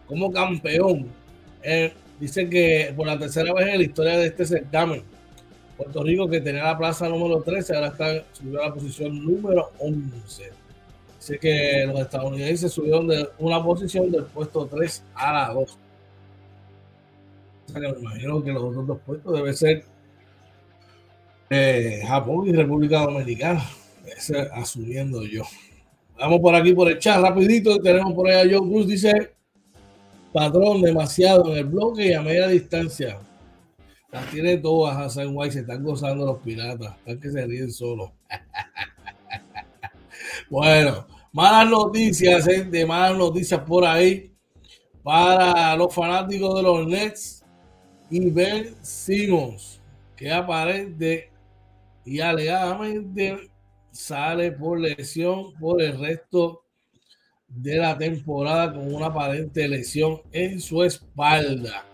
como 0.08 0.32
campeón. 0.32 1.06
Eh, 1.62 1.92
dice 2.18 2.48
que 2.48 2.92
por 2.96 3.06
la 3.06 3.16
tercera 3.16 3.54
vez 3.54 3.68
en 3.68 3.78
la 3.78 3.84
historia 3.84 4.18
de 4.18 4.26
este 4.26 4.44
certamen, 4.44 5.04
Puerto 5.76 6.02
Rico, 6.02 6.28
que 6.28 6.40
tenía 6.40 6.64
la 6.64 6.76
plaza 6.76 7.08
número 7.08 7.42
13, 7.42 7.76
ahora 7.76 7.86
está 7.86 8.24
subió 8.32 8.60
a 8.60 8.66
la 8.66 8.74
posición 8.74 9.24
número 9.24 9.70
11. 9.78 10.50
Dice 11.20 11.38
que 11.38 11.84
los 11.86 12.00
estadounidenses 12.00 12.72
subieron 12.72 13.06
de 13.06 13.28
una 13.38 13.62
posición 13.62 14.10
del 14.10 14.24
puesto 14.24 14.66
3 14.66 15.04
a 15.14 15.32
la 15.32 15.54
2 15.54 15.78
me 17.72 17.88
imagino 17.88 18.42
que 18.42 18.50
los 18.52 18.64
otros 18.64 18.84
dos 18.84 18.98
puestos 19.06 19.32
deben 19.32 19.54
ser 19.54 19.84
eh, 21.50 22.02
Japón 22.04 22.48
y 22.48 22.52
República 22.52 23.02
Dominicana. 23.02 23.64
Asumiendo 24.52 25.22
yo. 25.24 25.42
Vamos 26.18 26.40
por 26.40 26.54
aquí 26.54 26.72
por 26.72 26.90
el 26.90 26.98
chat 26.98 27.20
rapidito. 27.20 27.78
Tenemos 27.78 28.14
por 28.14 28.28
ahí 28.28 28.48
a 28.48 28.58
Joe 28.58 28.68
Cruz. 28.68 28.86
Dice, 28.86 29.34
patrón, 30.32 30.82
demasiado 30.82 31.52
en 31.52 31.58
el 31.58 31.64
bloque 31.64 32.08
y 32.08 32.12
a 32.12 32.22
media 32.22 32.48
distancia. 32.48 33.18
Las 34.10 34.30
tiene 34.30 34.56
todas 34.56 35.16
a 35.16 35.26
White. 35.26 35.52
Se 35.52 35.60
están 35.60 35.82
gozando 35.82 36.24
los 36.24 36.38
piratas. 36.38 36.96
Están 36.98 37.20
que 37.20 37.30
se 37.30 37.46
ríen 37.46 37.70
solos. 37.70 38.10
bueno, 40.50 41.06
malas 41.32 41.70
noticias, 41.70 42.44
gente. 42.44 42.86
Malas 42.86 43.18
noticias 43.18 43.60
por 43.60 43.84
ahí 43.84 44.36
para 45.06 45.76
los 45.76 45.94
fanáticos 45.94 46.56
de 46.56 46.62
los 46.62 46.86
Nets 46.86 47.44
y 48.10 48.30
Ben 48.30 48.74
Simmons, 48.82 49.80
que 50.16 50.32
aparente 50.32 51.30
y 52.04 52.20
alegadamente 52.20 53.48
sale 53.96 54.52
por 54.52 54.78
lesión 54.78 55.54
por 55.54 55.80
el 55.80 55.98
resto 55.98 56.64
de 57.48 57.76
la 57.76 57.96
temporada 57.96 58.72
con 58.72 58.94
una 58.94 59.06
aparente 59.06 59.66
lesión 59.66 60.20
en 60.32 60.60
su 60.60 60.82
espalda. 60.82 61.84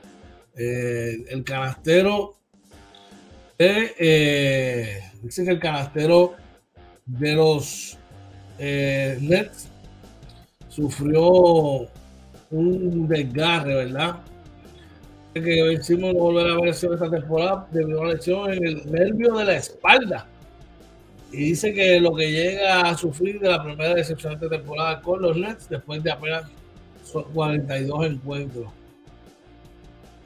Eh, 0.56 1.24
el 1.30 1.44
canastero 1.44 2.34
eh, 3.58 5.00
dice 5.22 5.44
que 5.44 5.50
el 5.50 5.60
canastero 5.60 6.34
de 7.06 7.34
los 7.34 7.96
eh, 8.58 9.18
Nets 9.20 9.68
sufrió 10.68 11.88
un 12.50 13.08
desgarre, 13.08 13.74
¿verdad? 13.74 14.20
que 15.34 15.62
vencimos 15.62 16.12
no 16.12 16.20
volverá 16.20 16.52
a 16.52 16.60
ver 16.60 16.68
esta 16.68 17.10
temporada 17.10 17.66
debido 17.70 18.00
a 18.00 18.02
una 18.02 18.12
lesión 18.12 18.52
en 18.52 18.66
el 18.66 18.92
nervio 18.92 19.34
de 19.34 19.44
la 19.44 19.56
espalda. 19.56 20.26
Y 21.32 21.36
dice 21.36 21.72
que 21.72 21.98
lo 21.98 22.14
que 22.14 22.30
llega 22.30 22.82
a 22.82 22.96
sufrir 22.96 23.40
de 23.40 23.48
la 23.48 23.64
primera 23.64 23.94
decepcionante 23.94 24.48
temporada 24.48 25.00
con 25.00 25.22
los 25.22 25.34
Nets 25.34 25.66
después 25.68 26.02
de 26.02 26.10
apenas 26.10 26.44
42 27.32 28.06
encuentros. 28.06 28.66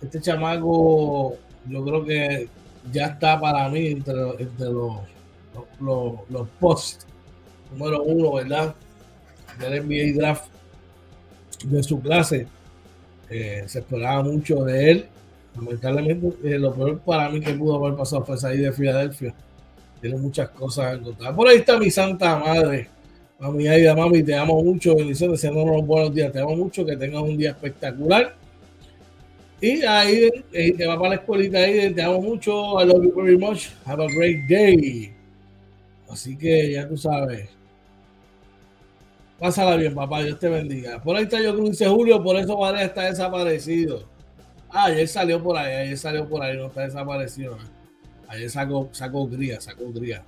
Este 0.03 0.21
chamaco, 0.21 1.37
yo 1.69 1.85
creo 1.85 2.05
que 2.05 2.49
ya 2.93 3.07
está 3.07 3.41
para 3.41 3.69
mí 3.69 3.87
entre, 3.87 4.15
los, 4.15 5.01
los, 5.81 6.15
los, 6.29 6.49
posts 6.61 7.07
número 7.71 8.03
uno, 8.03 8.33
¿verdad? 8.35 8.75
Del 9.61 9.87
NBA 9.87 10.21
Draft 10.21 10.51
de 11.65 11.83
su 11.83 12.01
clase 12.01 12.47
eh, 13.31 13.65
se 13.67 13.79
esperaba 13.79 14.23
mucho 14.25 14.65
de 14.65 14.91
él. 14.91 15.07
Lamentablemente, 15.55 16.35
eh, 16.45 16.59
lo 16.59 16.75
peor 16.75 17.01
para 17.01 17.31
mí 17.31 17.41
que 17.41 17.55
pudo 17.55 17.85
haber 17.85 17.97
pasado 17.97 18.25
fue 18.25 18.37
salir 18.37 18.63
de 18.63 18.73
Filadelfia. 18.73 19.35
Tiene 20.07 20.21
muchas 20.21 20.51
cosas 20.51 20.99
contar. 20.99 21.35
Por 21.35 21.49
ahí 21.49 21.57
está 21.57 21.77
mi 21.77 21.91
santa 21.91 22.39
madre. 22.39 22.89
Mami 23.41 23.67
Aida, 23.67 23.93
mami, 23.93 24.23
te 24.23 24.37
amo 24.37 24.63
mucho. 24.63 24.95
Bendiciones, 24.95 25.43
unos 25.43 25.85
buenos 25.85 26.15
días. 26.15 26.33
Te 26.33 26.39
amo 26.39 26.55
mucho. 26.55 26.87
Que 26.87 26.97
tengas 26.97 27.23
un 27.23 27.37
día 27.37 27.51
espectacular. 27.51 28.37
Y 29.61 29.83
ahí 29.83 30.31
eh, 30.53 30.73
te 30.77 30.87
va 30.87 30.97
para 30.97 31.09
la 31.09 31.15
escuelita 31.17 31.59
ahí. 31.59 31.93
Te 31.93 32.03
amo 32.03 32.23
mucho. 32.23 32.81
I 32.81 32.87
love 32.87 33.03
you 33.03 33.13
very 33.17 33.37
much. 33.37 33.71
Have 33.85 34.01
a 34.01 34.07
great 34.07 34.47
day. 34.49 35.13
Así 36.09 36.37
que 36.37 36.71
ya 36.75 36.89
tú 36.89 36.97
sabes. 36.97 37.49
Pásala 39.41 39.75
bien, 39.75 39.93
papá. 39.93 40.23
Dios 40.23 40.39
te 40.39 40.49
bendiga. 40.49 41.03
Por 41.03 41.17
ahí 41.17 41.25
está 41.25 41.43
yo 41.43 41.53
creo 41.53 41.69
dice 41.69 41.89
Julio, 41.89 42.23
por 42.23 42.37
eso 42.37 42.57
Vale 42.57 42.85
está 42.85 43.07
desaparecido. 43.07 44.05
Ah, 44.71 44.85
ayer 44.85 45.09
salió 45.09 45.43
por 45.43 45.57
ahí, 45.57 45.75
ayer 45.75 45.99
salió 45.99 46.29
por 46.29 46.43
ahí, 46.43 46.57
no 46.57 46.67
está 46.67 46.83
desaparecido. 46.83 47.59
Ayer 48.29 48.51
sacó, 48.51 48.89
sacó 48.93 49.27
gría, 49.27 49.61
sacó 49.61 49.93
gría. 49.93 50.25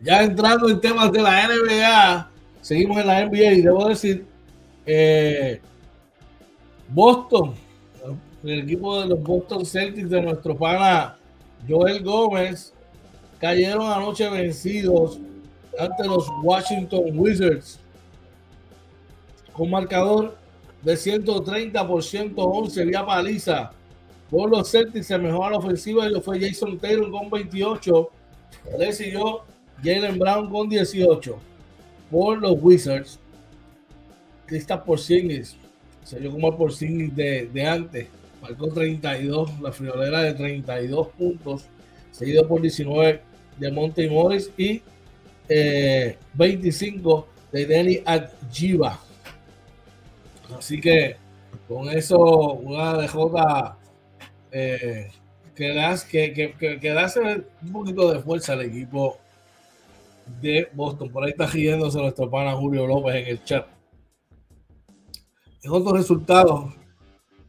Ya 0.00 0.22
entrando 0.22 0.68
en 0.68 0.80
temas 0.80 1.12
de 1.12 1.22
la 1.22 1.46
NBA, 1.46 2.30
seguimos 2.60 2.98
en 2.98 3.06
la 3.06 3.26
NBA 3.26 3.52
y 3.52 3.62
debo 3.62 3.88
decir, 3.88 4.26
eh, 4.86 5.60
Boston, 6.88 7.54
el 8.42 8.60
equipo 8.60 9.00
de 9.00 9.08
los 9.08 9.22
Boston 9.22 9.66
Celtics 9.66 10.08
de 10.08 10.22
nuestro 10.22 10.56
pana 10.56 11.18
Joel 11.68 12.02
Gómez, 12.02 12.72
cayeron 13.38 13.90
anoche 13.90 14.28
vencidos 14.28 15.18
ante 15.78 16.06
los 16.06 16.26
Washington 16.42 17.02
Wizards 17.14 17.80
un 19.60 19.70
marcador 19.70 20.36
de 20.82 20.96
130 20.96 21.86
por 21.86 22.02
111 22.02 22.84
vía 22.86 23.04
paliza. 23.04 23.72
Por 24.30 24.50
los 24.50 24.70
Celtics, 24.70 25.10
el 25.10 25.22
mejor 25.22 25.50
la 25.52 25.58
ofensiva 25.58 26.06
y 26.06 26.12
lo 26.12 26.20
fue 26.20 26.40
Jason 26.40 26.78
Taylor 26.78 27.10
con 27.10 27.28
28. 27.28 28.10
Le 28.78 28.92
Jalen 29.82 30.18
Brown 30.18 30.50
con 30.50 30.68
18. 30.68 31.38
Por 32.10 32.38
los 32.38 32.56
Wizards, 32.60 33.18
Kristaps 34.46 34.84
Porzingis 34.84 35.56
dio 36.18 36.30
como 36.30 36.48
el 36.48 36.54
Porzingis 36.54 37.14
de, 37.14 37.46
de 37.46 37.66
antes. 37.66 38.08
Marcó 38.42 38.68
32, 38.68 39.60
la 39.60 39.70
friolera 39.70 40.22
de 40.22 40.34
32 40.34 41.08
puntos 41.08 41.66
seguido 42.10 42.46
por 42.48 42.60
19 42.60 43.20
de 43.58 43.70
Monte 43.70 44.08
Morris 44.08 44.50
y 44.56 44.82
25 46.34 47.28
eh, 47.52 47.56
de 47.58 47.66
Denny 47.66 48.02
Adjiva. 48.04 48.98
Así 50.56 50.80
que 50.80 51.16
con 51.68 51.88
eso, 51.90 52.18
una 52.54 52.98
DJ 52.98 53.76
eh, 54.52 55.10
que, 55.54 56.32
que, 56.32 56.54
que, 56.58 56.80
que, 56.80 57.44
un 57.62 57.72
poquito 57.72 58.12
de 58.12 58.20
fuerza 58.20 58.54
al 58.54 58.62
equipo 58.62 59.18
de 60.40 60.68
Boston. 60.72 61.10
Por 61.10 61.24
ahí 61.24 61.30
está 61.30 61.46
riéndose 61.46 61.98
nuestro 61.98 62.30
pana 62.30 62.52
Julio 62.52 62.86
López 62.86 63.16
en 63.16 63.26
el 63.26 63.44
chat. 63.44 63.66
En 65.62 65.70
otros 65.72 65.92
resultados 65.92 66.74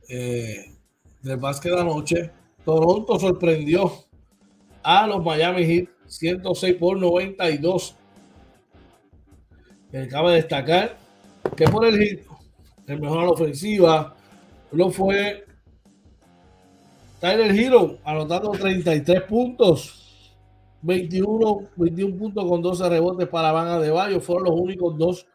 eh, 0.09 0.73
del 1.21 1.37
básquet 1.37 1.73
de 1.73 1.81
anoche, 1.81 2.31
Toronto 2.65 3.17
sorprendió 3.19 3.91
a 4.83 5.07
los 5.07 5.23
Miami 5.23 5.65
Heat 5.65 5.89
106 6.07 6.75
por 6.75 6.97
92. 6.97 7.95
Que 9.89 9.99
acaba 9.99 10.31
de 10.31 10.37
destacar 10.37 10.97
que 11.55 11.65
por 11.65 11.85
el 11.85 11.97
Heat, 11.97 12.19
el 12.87 12.99
mejor 12.99 13.19
a 13.19 13.23
la 13.23 13.31
ofensiva, 13.31 14.15
lo 14.71 14.89
fue 14.89 15.45
Tyler 17.21 17.51
Hero, 17.55 17.99
anotando 18.03 18.49
33 18.49 19.21
puntos. 19.21 19.99
21, 20.81 21.69
21 21.75 22.17
puntos 22.17 22.43
con 22.43 22.63
12 22.63 22.89
rebotes 22.89 23.27
para 23.27 23.51
Van 23.51 23.79
de 23.79 23.91
Bayo. 23.91 24.19
Fueron 24.19 24.45
los 24.45 24.59
únicos 24.59 24.97
dos 24.97 25.27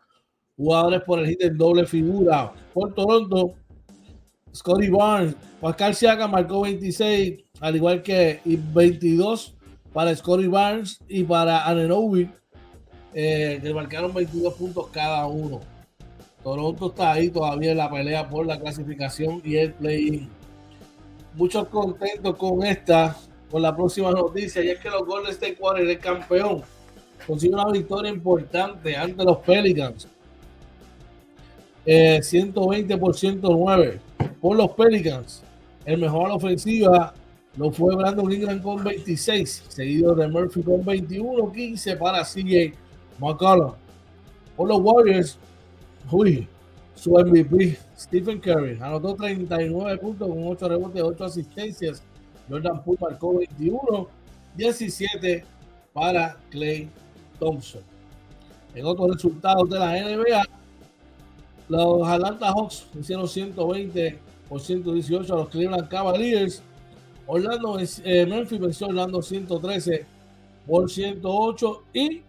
jugadores 0.56 1.02
por 1.02 1.20
el 1.20 1.28
hit 1.28 1.42
en 1.42 1.56
doble 1.56 1.86
figura. 1.86 2.52
Por 2.74 2.92
Toronto, 2.92 3.54
Scotty 4.52 4.90
Barnes, 4.90 5.36
Pascal 5.60 5.94
Siaka 5.94 6.26
marcó 6.26 6.62
26, 6.62 7.44
al 7.60 7.76
igual 7.76 8.02
que 8.02 8.40
22 8.44 9.54
para 9.92 10.12
Scotty 10.16 10.48
Barnes 10.48 10.98
y 11.06 11.22
para 11.22 11.68
Anenobi, 11.68 12.28
eh, 13.14 13.60
que 13.62 13.72
marcaron 13.72 14.12
22 14.12 14.54
puntos 14.54 14.88
cada 14.88 15.24
uno. 15.26 15.60
Toronto 16.42 16.88
está 16.88 17.12
ahí 17.12 17.30
todavía 17.30 17.70
en 17.70 17.78
la 17.78 17.88
pelea 17.88 18.28
por 18.28 18.44
la 18.44 18.58
clasificación 18.58 19.40
y 19.44 19.54
el 19.54 19.72
play-in. 19.72 20.35
Muchos 21.36 21.68
contentos 21.68 22.34
con 22.36 22.64
esta, 22.64 23.14
con 23.50 23.60
la 23.60 23.76
próxima 23.76 24.10
noticia, 24.10 24.64
y 24.64 24.70
es 24.70 24.80
que 24.80 24.88
los 24.88 25.04
Golden 25.04 25.32
State 25.32 25.58
Warriors, 25.60 25.90
el 25.90 25.98
campeón, 25.98 26.62
consigue 27.26 27.54
una 27.54 27.70
victoria 27.70 28.10
importante 28.10 28.96
ante 28.96 29.22
los 29.22 29.38
Pelicans. 29.38 30.08
120 31.84 32.92
eh, 32.92 32.96
por 32.96 33.14
109 33.14 34.00
por 34.40 34.56
los 34.56 34.70
Pelicans. 34.72 35.42
El 35.84 35.98
mejor 36.00 36.26
a 36.26 36.28
la 36.30 36.34
ofensiva 36.36 37.14
lo 37.56 37.70
fue 37.70 37.94
Brandon 37.94 38.32
Ingram 38.32 38.60
con 38.60 38.82
26, 38.82 39.64
seguido 39.68 40.14
de 40.14 40.28
Murphy 40.28 40.62
con 40.62 40.84
21, 40.84 41.52
15 41.52 41.96
para 41.96 42.24
CJ 42.24 42.74
McCollum. 43.18 43.72
Por 44.56 44.68
los 44.68 44.80
Warriors, 44.80 45.38
uy, 46.10 46.48
su 46.96 47.12
MVP, 47.12 47.78
Stephen 47.96 48.40
Curry, 48.40 48.78
anotó 48.80 49.14
39 49.14 49.98
puntos 49.98 50.28
con 50.28 50.48
8 50.48 50.68
rebotes, 50.68 51.02
8 51.02 51.24
asistencias. 51.24 52.02
Jordan 52.48 52.82
Poole 52.82 52.98
marcó 53.00 53.38
21, 53.38 54.08
17 54.56 55.44
para 55.92 56.36
Clay 56.50 56.88
Thompson. 57.38 57.82
En 58.74 58.84
otros 58.84 59.14
resultados 59.14 59.70
de 59.70 59.78
la 59.78 59.92
NBA, 59.92 60.42
los 61.68 62.08
Atlanta 62.08 62.48
Hawks 62.52 62.86
hicieron 62.98 63.28
120 63.28 64.18
por 64.48 64.60
118 64.60 65.32
a 65.32 65.36
los 65.36 65.48
Cleveland 65.48 65.88
Cavaliers. 65.88 66.62
Orlando, 67.26 67.78
eh, 67.78 68.26
Memphis 68.26 68.60
venció 68.60 68.86
Orlando 68.86 69.20
113 69.20 70.06
por 70.66 70.90
108 70.90 71.82
y 71.92 72.22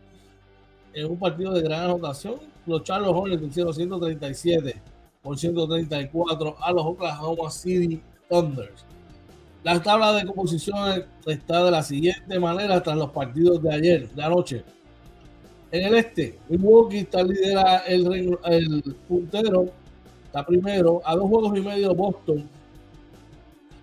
en 0.93 1.11
un 1.11 1.19
partido 1.19 1.53
de 1.53 1.61
gran 1.61 1.83
anotación, 1.83 2.35
los 2.67 2.83
Charles 2.83 3.09
Hornets 3.09 3.41
vencieron 3.41 3.73
137 3.73 4.81
por 5.21 5.37
134 5.37 6.55
a 6.59 6.71
los 6.71 6.85
Oklahoma 6.85 7.49
City 7.49 8.01
Thunders. 8.29 8.85
La 9.63 9.81
tabla 9.81 10.13
de 10.13 10.25
composición 10.25 11.03
está 11.25 11.63
de 11.63 11.71
la 11.71 11.83
siguiente 11.83 12.39
manera 12.39 12.81
tras 12.81 12.95
los 12.95 13.11
partidos 13.11 13.61
de 13.61 13.73
ayer, 13.73 14.09
de 14.09 14.23
anoche. 14.23 14.63
En 15.71 15.83
el 15.83 15.95
este, 15.95 16.39
Milwaukee 16.47 16.99
está 16.99 17.23
lidera 17.23 17.79
el, 17.79 18.81
puntero, 19.07 19.65
está 20.25 20.45
primero, 20.45 21.01
a 21.03 21.15
dos 21.15 21.27
juegos 21.27 21.57
y 21.57 21.61
medio 21.61 21.93
Boston, 21.93 22.47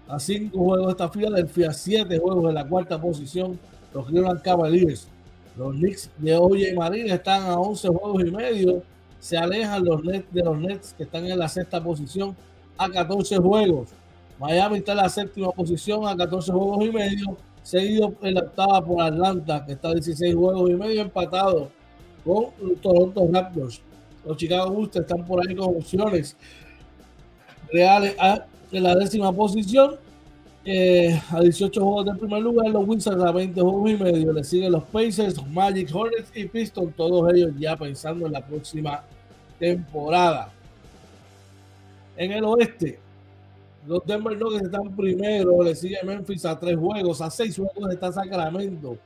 a 0.09 0.19
cinco 0.19 0.65
juegos 0.65 0.93
está 0.93 1.11
Philadelphia, 1.11 1.73
siete 1.73 2.19
juegos 2.19 2.49
en 2.49 2.55
la 2.55 2.67
cuarta 2.67 2.99
posición, 2.99 3.59
los 3.93 4.07
Cleveland 4.07 4.41
Cavaliers. 4.41 5.09
Los 5.57 5.75
Knicks 5.75 6.11
de 6.19 6.37
Oye 6.37 6.71
y 6.71 6.75
Marina 6.75 7.15
están 7.15 7.43
a 7.43 7.59
11 7.59 7.89
juegos 7.89 8.25
y 8.25 8.31
medio, 8.31 8.83
se 9.21 9.37
alejan 9.37 9.85
los 9.85 10.03
Nets 10.05 10.33
de 10.33 10.43
los 10.43 10.59
Nets 10.59 10.95
que 10.95 11.05
están 11.05 11.25
en 11.27 11.39
la 11.39 11.49
sexta 11.49 11.83
posición 11.83 12.37
a 12.77 12.89
14 12.89 13.37
juegos. 13.39 13.91
Miami 14.39 14.79
está 14.79 14.93
en 14.93 14.99
la 14.99 15.09
séptima 15.09 15.51
posición 15.53 16.07
a 16.07 16.17
14 16.17 16.53
juegos 16.53 16.85
y 16.85 16.91
medio 16.91 17.37
seguido 17.63 18.15
en 18.21 18.35
la 18.35 18.41
octava 18.41 18.85
por 18.85 19.03
Atlanta, 19.03 19.65
que 19.65 19.73
está 19.73 19.89
a 19.89 19.95
16 19.95 20.35
juegos 20.35 20.71
y 20.71 20.75
medio 20.75 21.03
empatado 21.03 21.71
con 22.25 22.47
los 22.61 22.81
Toronto 22.81 23.29
Raptors. 23.33 23.81
Los 24.25 24.37
Chicago 24.37 24.71
Bulls 24.71 24.97
están 24.97 25.25
por 25.25 25.47
ahí 25.47 25.55
con 25.55 25.77
opciones 25.77 26.37
reales 27.73 28.17
en 28.73 28.83
la 28.83 28.95
décima 28.95 29.33
posición. 29.33 29.97
Eh, 30.67 31.21
a 31.31 31.41
18 31.43 31.79
juegos 31.79 32.07
del 32.07 32.17
primer 32.17 32.43
lugar, 32.43 32.71
los 32.71 32.89
Wizards 32.89 33.23
a 33.23 33.31
20 33.33 33.61
juegos 33.61 33.91
y 33.91 33.97
medio. 33.97 34.33
Le 34.33 34.43
siguen 34.43 34.73
los 34.73 34.85
Pacers, 34.85 35.47
Magic, 35.49 35.95
Hornets 35.95 36.31
y 36.35 36.47
Pistons, 36.47 36.97
todos 36.97 37.33
ellos 37.35 37.53
ya 37.59 37.77
pensando 37.77 38.27
en 38.27 38.33
la 38.33 38.45
próxima 38.45 39.05
temporada. 39.59 40.51
En 42.17 42.33
el 42.33 42.45
oeste, 42.45 42.99
los 43.87 44.07
Denver 44.07 44.39
Nuggets 44.39 44.65
están 44.65 44.97
primero, 44.97 45.63
le 45.63 45.75
sigue 45.75 45.99
Memphis 46.03 46.47
a 46.47 46.59
tres 46.59 46.79
juegos, 46.79 47.21
a 47.21 47.31
seis 47.31 47.57
juegos 47.57 47.93
está 47.93 48.11
Sacramento, 48.11 48.97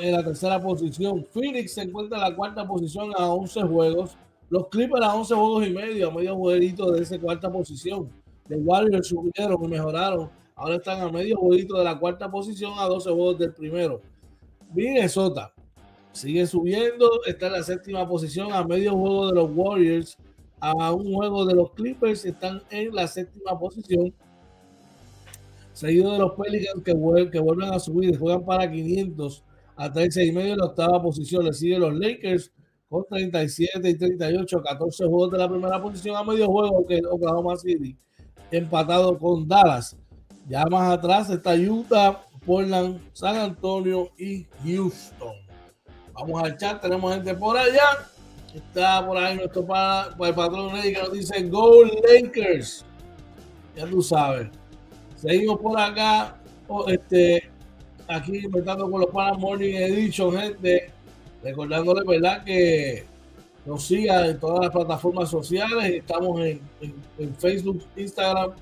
en 0.00 0.12
la 0.12 0.24
tercera 0.24 0.60
posición. 0.60 1.26
Phoenix 1.32 1.74
se 1.74 1.82
encuentra 1.82 2.16
en 2.16 2.24
la 2.30 2.34
cuarta 2.34 2.66
posición 2.66 3.10
a 3.18 3.28
11 3.28 3.62
juegos. 3.62 4.16
Los 4.48 4.68
Clippers 4.68 5.04
a 5.04 5.14
11 5.14 5.34
juegos 5.34 5.66
y 5.66 5.70
medio, 5.70 6.08
a 6.08 6.10
medio 6.12 6.36
jueguito 6.36 6.90
de 6.92 7.02
esa 7.02 7.18
cuarta 7.18 7.50
posición. 7.50 8.08
Los 8.48 8.60
Warriors 8.64 9.08
subieron 9.08 9.64
y 9.64 9.68
mejoraron. 9.68 10.30
Ahora 10.58 10.76
están 10.76 11.02
a 11.02 11.12
medio 11.12 11.36
jueguito 11.36 11.76
de 11.76 11.84
la 11.84 11.98
cuarta 11.98 12.30
posición 12.30 12.72
a 12.78 12.86
12 12.86 13.10
juegos 13.10 13.38
del 13.38 13.52
primero. 13.52 14.00
Minnesota 14.72 15.52
sigue 16.12 16.46
subiendo, 16.46 17.10
está 17.26 17.48
en 17.48 17.52
la 17.52 17.62
séptima 17.62 18.08
posición 18.08 18.50
a 18.54 18.64
medio 18.64 18.96
juego 18.96 19.26
de 19.26 19.34
los 19.34 19.50
Warriors 19.54 20.16
a 20.58 20.94
un 20.94 21.12
juego 21.12 21.44
de 21.44 21.54
los 21.54 21.72
Clippers, 21.72 22.24
están 22.24 22.62
en 22.70 22.94
la 22.94 23.06
séptima 23.06 23.58
posición. 23.58 24.14
Seguido 25.74 26.12
de 26.14 26.20
los 26.20 26.32
Pelicans 26.32 26.82
que, 26.82 26.94
vuelven 26.94 27.74
a 27.74 27.78
subir 27.78 28.18
juegan 28.18 28.42
para 28.46 28.70
500 28.70 29.44
a 29.76 29.92
13 29.92 30.24
y 30.24 30.32
medio 30.32 30.52
en 30.54 30.58
la 30.58 30.64
octava 30.64 31.02
posición. 31.02 31.44
Le 31.44 31.52
siguen 31.52 31.80
los 31.82 31.94
Lakers 31.94 32.50
con 32.88 33.04
37 33.10 33.90
y 33.90 33.98
38, 33.98 34.62
14 34.62 35.04
juegos 35.04 35.32
de 35.32 35.36
la 35.38 35.50
primera 35.50 35.82
posición 35.82 36.16
a 36.16 36.24
medio 36.24 36.46
juego 36.46 36.86
que 36.86 37.02
Oklahoma 37.04 37.56
City 37.58 37.94
empatado 38.50 39.18
con 39.18 39.46
Dallas. 39.46 39.94
Ya 40.48 40.64
más 40.66 40.90
atrás 40.90 41.28
está 41.30 41.54
Utah, 41.54 42.24
Portland, 42.44 43.00
San 43.12 43.36
Antonio 43.36 44.10
y 44.16 44.46
Houston. 44.64 45.34
Vamos 46.12 46.42
al 46.42 46.56
chat, 46.56 46.80
tenemos 46.80 47.12
gente 47.14 47.34
por 47.34 47.56
allá. 47.56 48.08
Está 48.54 49.04
por 49.06 49.18
ahí 49.18 49.36
nuestro 49.36 49.66
para, 49.66 50.14
el 50.18 50.34
patrón 50.34 50.80
que 50.80 50.92
nos 50.92 51.12
dice 51.12 51.42
Go 51.48 51.84
Lakers. 51.84 52.84
Ya 53.76 53.86
tú 53.86 54.00
sabes. 54.00 54.48
Seguimos 55.16 55.60
por 55.60 55.78
acá. 55.78 56.38
este, 56.86 57.50
aquí 58.08 58.38
inventando 58.44 58.90
con 58.90 59.00
los 59.00 59.10
panas 59.10 59.38
Morning 59.38 59.74
Edition, 59.74 60.38
gente. 60.38 60.90
Recordándole, 61.42 62.02
¿verdad? 62.06 62.44
Que 62.44 63.04
nos 63.66 63.84
siga 63.84 64.26
en 64.26 64.38
todas 64.38 64.60
las 64.60 64.70
plataformas 64.70 65.28
sociales. 65.28 65.92
Estamos 65.92 66.40
en, 66.40 66.60
Facebook, 67.38 67.82
Instagram, 67.96 68.52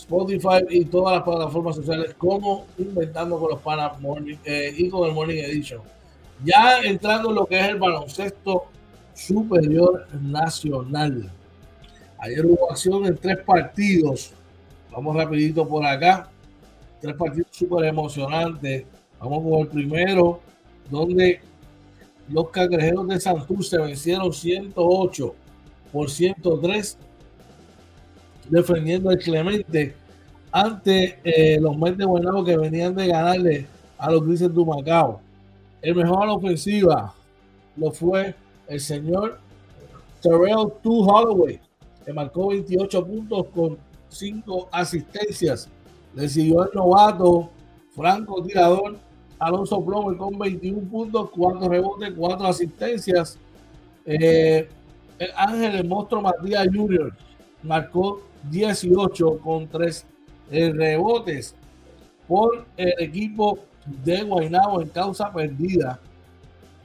Spotify 0.00 0.64
y 0.68 0.84
todas 0.84 1.16
las 1.16 1.24
plataformas 1.24 1.76
sociales 1.76 2.14
como 2.16 2.66
Inventando 2.78 3.38
con 3.38 3.50
los 3.50 3.60
panas 3.60 3.92
eh, 4.44 4.74
y 4.76 4.88
con 4.88 5.08
el 5.08 5.14
Morning 5.14 5.36
Edition. 5.36 5.80
Ya 6.44 6.80
entrando 6.82 7.30
en 7.30 7.34
lo 7.36 7.46
que 7.46 7.60
es 7.60 7.68
el 7.68 7.78
baloncesto 7.78 8.64
superior 9.14 10.06
nacional. 10.20 11.30
Ayer 12.18 12.44
hubo 12.46 12.70
acción 12.70 13.06
en 13.06 13.16
tres 13.16 13.38
partidos. 13.38 14.32
Vamos 14.90 15.16
rapidito 15.16 15.66
por 15.66 15.84
acá. 15.84 16.28
Tres 17.00 17.14
partidos 17.14 17.48
súper 17.50 17.86
emocionantes. 17.86 18.84
Vamos 19.18 19.42
con 19.42 19.60
el 19.60 19.68
primero, 19.68 20.40
donde 20.90 21.40
los 22.28 22.48
cangrejeros 22.50 23.06
de 23.08 23.20
Santurce 23.20 23.78
vencieron 23.78 24.32
108 24.32 25.34
por 25.92 26.10
103, 26.10 26.98
defendiendo 28.50 29.10
el 29.10 29.18
Clemente 29.18 29.94
ante 30.52 31.18
eh, 31.24 31.58
los 31.60 31.76
Mets 31.76 31.98
de 31.98 32.06
que 32.44 32.56
venían 32.56 32.94
de 32.94 33.06
ganarle 33.06 33.66
a 33.96 34.10
los 34.10 34.24
Grises 34.24 34.54
de 34.54 34.64
Macao. 34.64 35.20
El 35.80 35.94
mejor 35.94 36.28
a 36.28 36.32
ofensiva 36.32 37.14
lo 37.76 37.92
fue 37.92 38.34
el 38.68 38.80
señor 38.80 39.38
Terrell 40.20 40.72
Tu 40.82 41.02
Holloway, 41.02 41.60
que 42.04 42.12
marcó 42.12 42.48
28 42.48 43.06
puntos 43.06 43.46
con 43.54 43.78
5 44.08 44.68
asistencias. 44.72 45.68
Le 46.14 46.28
siguió 46.28 46.64
el 46.64 46.70
novato 46.74 47.50
Franco 47.94 48.42
Tirador 48.42 48.96
Alonso 49.40 49.82
Plomer 49.82 50.18
con 50.18 50.38
21 50.38 50.88
puntos, 50.90 51.30
4 51.30 51.68
rebotes, 51.68 52.12
4 52.14 52.46
asistencias. 52.46 53.38
Eh, 54.04 54.68
el 55.18 55.30
Ángel, 55.34 55.76
el 55.76 55.88
monstruo 55.88 56.20
Matías 56.20 56.68
Jr. 56.72 57.12
marcó 57.62 58.20
18 58.50 59.38
con 59.38 59.68
3 59.68 60.06
eh, 60.50 60.72
rebotes 60.72 61.54
por 62.26 62.66
el 62.76 62.94
equipo 62.98 63.58
de 64.04 64.22
Guaynabo 64.22 64.80
en 64.80 64.88
causa 64.88 65.32
perdida. 65.32 66.00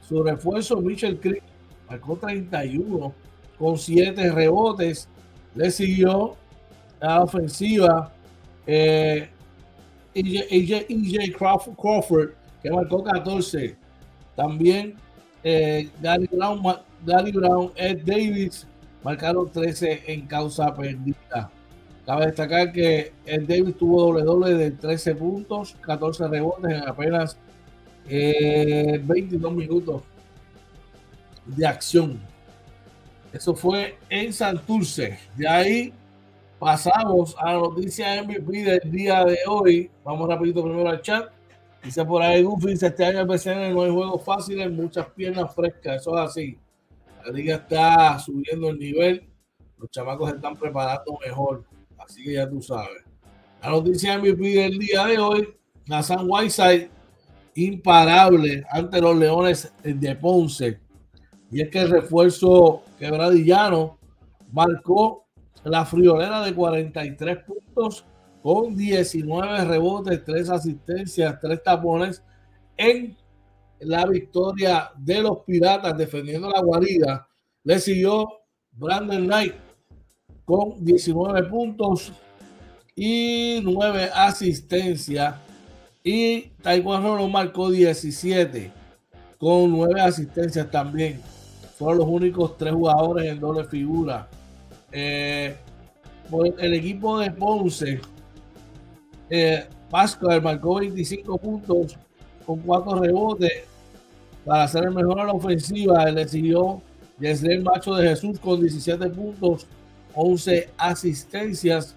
Su 0.06 0.22
refuerzo, 0.22 0.80
Michel 0.80 1.18
Crick, 1.18 1.42
marcó 1.88 2.16
31 2.16 3.12
con 3.58 3.78
7 3.78 4.32
rebotes. 4.32 5.08
Le 5.54 5.70
siguió 5.70 6.36
la 7.00 7.22
ofensiva 7.22 8.12
eh, 8.66 9.28
EJ, 10.14 11.32
Crawford, 11.36 12.30
que 12.62 12.70
marcó 12.70 13.02
14. 13.02 13.76
También 14.34 14.94
eh, 15.42 15.88
Gary 16.00 16.28
Brown, 16.30 16.62
Gary 17.04 17.32
Brown, 17.32 17.72
Ed 17.76 18.02
Davis 18.04 18.66
marcaron 19.02 19.50
13 19.50 20.04
en 20.06 20.26
causa 20.26 20.74
perdida. 20.74 21.50
Cabe 22.04 22.26
destacar 22.26 22.72
que 22.72 23.12
Ed 23.24 23.48
Davis 23.48 23.76
tuvo 23.76 24.02
doble 24.02 24.22
doble 24.22 24.54
de 24.54 24.70
13 24.70 25.16
puntos, 25.16 25.76
14 25.80 26.28
rebotes 26.28 26.72
en 26.72 26.88
apenas 26.88 27.36
22 28.08 29.52
eh, 29.52 29.54
minutos 29.54 30.02
de 31.44 31.66
acción. 31.66 32.20
Eso 33.32 33.54
fue 33.54 33.98
en 34.08 34.32
Santurce. 34.32 35.18
De 35.36 35.48
ahí 35.48 35.92
pasamos 36.58 37.36
a 37.38 37.52
la 37.52 37.58
noticia 37.58 38.22
MVP 38.22 38.64
del 38.64 38.90
día 38.90 39.24
de 39.24 39.38
hoy. 39.48 39.90
Vamos 40.04 40.28
rapidito 40.28 40.62
primero 40.62 40.88
al 40.88 41.02
chat. 41.02 41.28
Dice 41.82 42.04
por 42.04 42.22
ahí 42.22 42.42
Goofy, 42.42 42.72
este 42.72 43.04
año 43.04 43.20
el 43.20 43.26
BCN 43.26 43.72
no 43.72 43.82
hay 43.82 43.90
juegos 43.90 44.24
fáciles, 44.24 44.70
muchas 44.72 45.06
piernas 45.10 45.54
frescas, 45.54 46.00
eso 46.00 46.18
es 46.18 46.30
así. 46.30 46.58
La 47.26 47.32
liga 47.32 47.56
está 47.56 48.20
subiendo 48.20 48.68
el 48.68 48.78
nivel, 48.78 49.28
los 49.78 49.90
chamacos 49.90 50.32
están 50.32 50.54
preparando 50.54 51.18
mejor, 51.26 51.64
así 51.98 52.22
que 52.22 52.34
ya 52.34 52.48
tú 52.48 52.62
sabes. 52.62 53.02
La 53.60 53.70
noticia 53.70 54.16
MVP 54.16 54.48
del 54.50 54.78
día 54.78 55.06
de 55.06 55.18
hoy, 55.18 55.48
San 56.02 56.24
Whiteside, 56.30 56.88
imparable 57.56 58.64
ante 58.70 59.00
los 59.00 59.16
Leones 59.16 59.72
de 59.82 60.14
Ponce. 60.14 60.80
Y 61.50 61.62
es 61.62 61.68
que 61.68 61.80
el 61.80 61.90
refuerzo 61.90 62.84
quebradillano 62.96 63.98
marcó 64.52 65.26
la 65.64 65.84
friolera 65.84 66.44
de 66.44 66.54
43 66.54 67.38
puntos 67.38 68.06
con 68.40 68.76
19 68.76 69.64
rebotes, 69.64 70.22
3 70.24 70.50
asistencias, 70.50 71.40
3 71.40 71.60
tapones 71.60 72.22
en 72.76 73.16
la 73.80 74.06
victoria 74.06 74.90
de 74.96 75.20
los 75.22 75.38
Piratas 75.40 75.96
defendiendo 75.96 76.48
la 76.50 76.60
guarida. 76.60 77.28
Le 77.64 77.78
siguió 77.78 78.28
Brandon 78.72 79.24
Knight 79.24 79.54
con 80.44 80.84
19 80.84 81.44
puntos 81.44 82.12
y 82.94 83.60
9 83.62 84.10
asistencias. 84.14 85.34
Y 86.02 86.42
Taekwondo 86.62 87.16
lo 87.16 87.28
marcó 87.28 87.70
17 87.70 88.70
con 89.38 89.72
9 89.72 90.00
asistencias 90.00 90.70
también. 90.70 91.20
Fueron 91.76 91.98
los 91.98 92.08
únicos 92.08 92.56
tres 92.56 92.72
jugadores 92.72 93.26
en 93.26 93.40
doble 93.40 93.64
figura. 93.64 94.28
Eh, 94.92 95.56
el 96.58 96.74
equipo 96.74 97.18
de 97.18 97.30
Ponce 97.30 98.00
eh, 99.28 99.68
Pascual 99.90 100.42
marcó 100.42 100.76
25 100.76 101.38
puntos 101.38 101.98
con 102.46 102.60
4 102.60 103.00
rebotes 103.00 103.64
para 104.44 104.68
ser 104.68 104.84
el 104.84 104.92
mejor 104.92 105.20
en 105.20 105.26
la 105.26 105.32
ofensiva. 105.32 106.10
Le 106.10 106.26
siguió 106.28 106.80
desde 107.18 107.54
el 107.54 107.62
Macho 107.62 107.94
de 107.94 108.08
Jesús 108.08 108.38
con 108.38 108.60
17 108.60 109.08
puntos, 109.10 109.66
11 110.14 110.70
asistencias. 110.78 111.94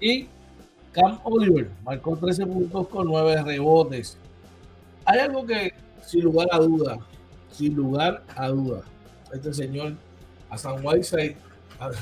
Y 0.00 0.28
Cam 0.92 1.18
Oliver 1.24 1.70
marcó 1.84 2.16
13 2.16 2.46
puntos 2.46 2.88
con 2.88 3.06
9 3.06 3.42
rebotes. 3.42 4.16
Hay 5.04 5.20
algo 5.20 5.46
que, 5.46 5.72
sin 6.04 6.24
lugar 6.24 6.48
a 6.52 6.58
duda, 6.58 6.98
sin 7.50 7.74
lugar 7.74 8.22
a 8.36 8.48
duda, 8.48 8.82
este 9.32 9.52
señor 9.54 9.94
a 10.50 10.58
San 10.58 10.84
Whiteside 10.84 11.36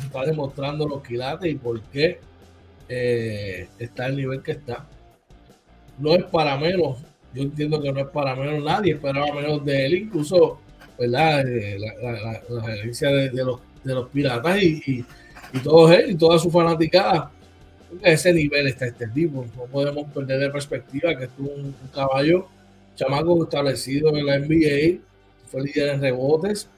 está 0.04 0.24
demostrando 0.24 0.88
los 0.88 1.02
quilates 1.02 1.52
y 1.52 1.56
por 1.56 1.80
qué 1.82 2.20
eh, 2.88 3.68
está 3.78 4.06
el 4.06 4.16
nivel 4.16 4.42
que 4.42 4.52
está. 4.52 4.86
No 5.98 6.14
es 6.14 6.24
para 6.24 6.56
menos, 6.56 6.98
yo 7.36 7.42
entiendo 7.42 7.80
que 7.80 7.92
no 7.92 8.00
es 8.00 8.08
para 8.08 8.34
menos, 8.34 8.64
nadie 8.64 8.94
esperaba 8.94 9.32
menos 9.34 9.64
de 9.64 9.86
él, 9.86 9.94
incluso 9.94 10.58
¿verdad? 10.98 11.46
Eh, 11.46 11.78
la, 11.78 12.40
la, 12.48 12.62
gerencia 12.62 13.10
de, 13.10 13.44
los, 13.44 13.60
de 13.84 13.94
los 13.94 14.08
piratas 14.08 14.62
y, 14.62 14.82
y, 14.86 15.04
y 15.52 15.58
todos 15.62 15.90
él 15.92 16.12
y 16.12 16.14
toda 16.14 16.38
su 16.38 16.50
fanaticada. 16.50 17.30
ese 18.02 18.32
nivel 18.32 18.66
está 18.66 18.86
este 18.86 19.06
tipo, 19.08 19.46
no 19.56 19.64
podemos 19.64 20.10
perder 20.12 20.40
de 20.40 20.50
perspectiva 20.50 21.16
que 21.16 21.24
es 21.24 21.30
un, 21.38 21.74
un 21.80 21.88
caballo 21.94 22.46
chamaco 22.94 23.44
establecido 23.44 24.16
en 24.16 24.26
la 24.26 24.38
NBA, 24.38 25.00
fue 25.50 25.62
líder 25.62 25.94
en 25.94 26.00
rebotes, 26.00 26.68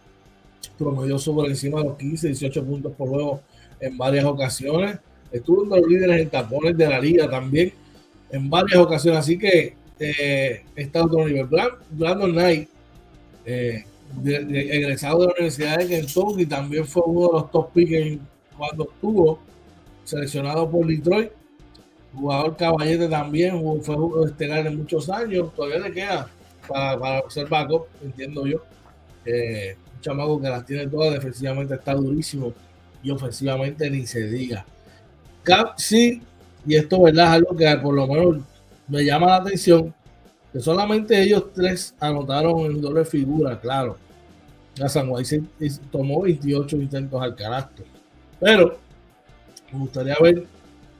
promedió 0.76 1.18
sobre 1.18 1.50
encima 1.50 1.78
de 1.78 1.88
los 1.88 1.96
15, 1.96 2.26
18 2.28 2.64
puntos 2.64 2.92
por 2.96 3.08
juego 3.08 3.42
en 3.80 3.96
varias 3.96 4.24
ocasiones 4.24 4.98
estuvo 5.32 5.64
entre 5.64 5.80
los 5.80 5.88
líderes 5.88 6.22
en 6.22 6.30
tapones 6.30 6.76
de 6.76 6.88
la 6.88 7.00
liga 7.00 7.28
también 7.28 7.72
en 8.30 8.50
varias 8.50 8.78
ocasiones. 8.78 9.20
Así 9.20 9.38
que 9.38 9.74
eh, 9.98 10.64
está 10.76 11.04
otro 11.04 11.26
nivel. 11.26 11.48
Brandon 11.90 12.32
Knight, 12.32 12.68
eh, 13.44 13.84
egresado 14.24 15.20
de 15.20 15.26
la 15.26 15.32
Universidad 15.32 15.78
de 15.78 15.88
Kentucky, 15.88 16.46
también 16.46 16.86
fue 16.86 17.02
uno 17.06 17.26
de 17.26 17.32
los 17.34 17.50
top 17.50 17.72
picks 17.72 18.18
cuando 18.56 18.84
estuvo 18.84 19.38
seleccionado 20.04 20.70
por 20.70 20.86
Detroit. 20.86 21.30
Jugador 22.14 22.56
caballete 22.56 23.08
también, 23.08 23.60
fue 23.82 23.96
estelar 24.26 24.66
en 24.66 24.78
muchos 24.78 25.10
años. 25.10 25.54
Todavía 25.54 25.78
le 25.80 25.92
queda 25.92 26.30
para, 26.66 26.98
para 26.98 27.30
ser 27.30 27.48
backup, 27.48 27.86
entiendo 28.02 28.46
yo. 28.46 28.64
Eh, 29.24 29.76
un 29.94 30.00
chamaco 30.00 30.40
que 30.40 30.48
las 30.48 30.64
tiene 30.64 30.86
todas, 30.86 31.12
defensivamente 31.12 31.74
está 31.74 31.94
durísimo 31.94 32.52
y 33.02 33.10
ofensivamente 33.10 33.90
ni 33.90 34.06
se 34.06 34.22
diga 34.22 34.64
sí, 35.76 36.22
y 36.66 36.76
esto 36.76 37.02
¿verdad? 37.02 37.26
es 37.26 37.32
algo 37.32 37.56
que 37.56 37.76
por 37.82 37.94
lo 37.94 38.06
menos 38.06 38.36
me 38.88 39.04
llama 39.04 39.26
la 39.26 39.36
atención, 39.36 39.94
que 40.52 40.60
solamente 40.60 41.20
ellos 41.22 41.52
tres 41.54 41.94
anotaron 42.00 42.66
en 42.66 42.80
doble 42.80 43.04
figura, 43.04 43.60
claro. 43.60 43.96
La 44.76 44.88
San 44.88 45.08
Juan 45.08 45.24
tomó 45.90 46.22
28 46.22 46.76
intentos 46.76 47.20
al 47.20 47.34
carácter. 47.34 47.84
Pero 48.40 48.78
me 49.72 49.78
gustaría 49.80 50.16
ver 50.20 50.44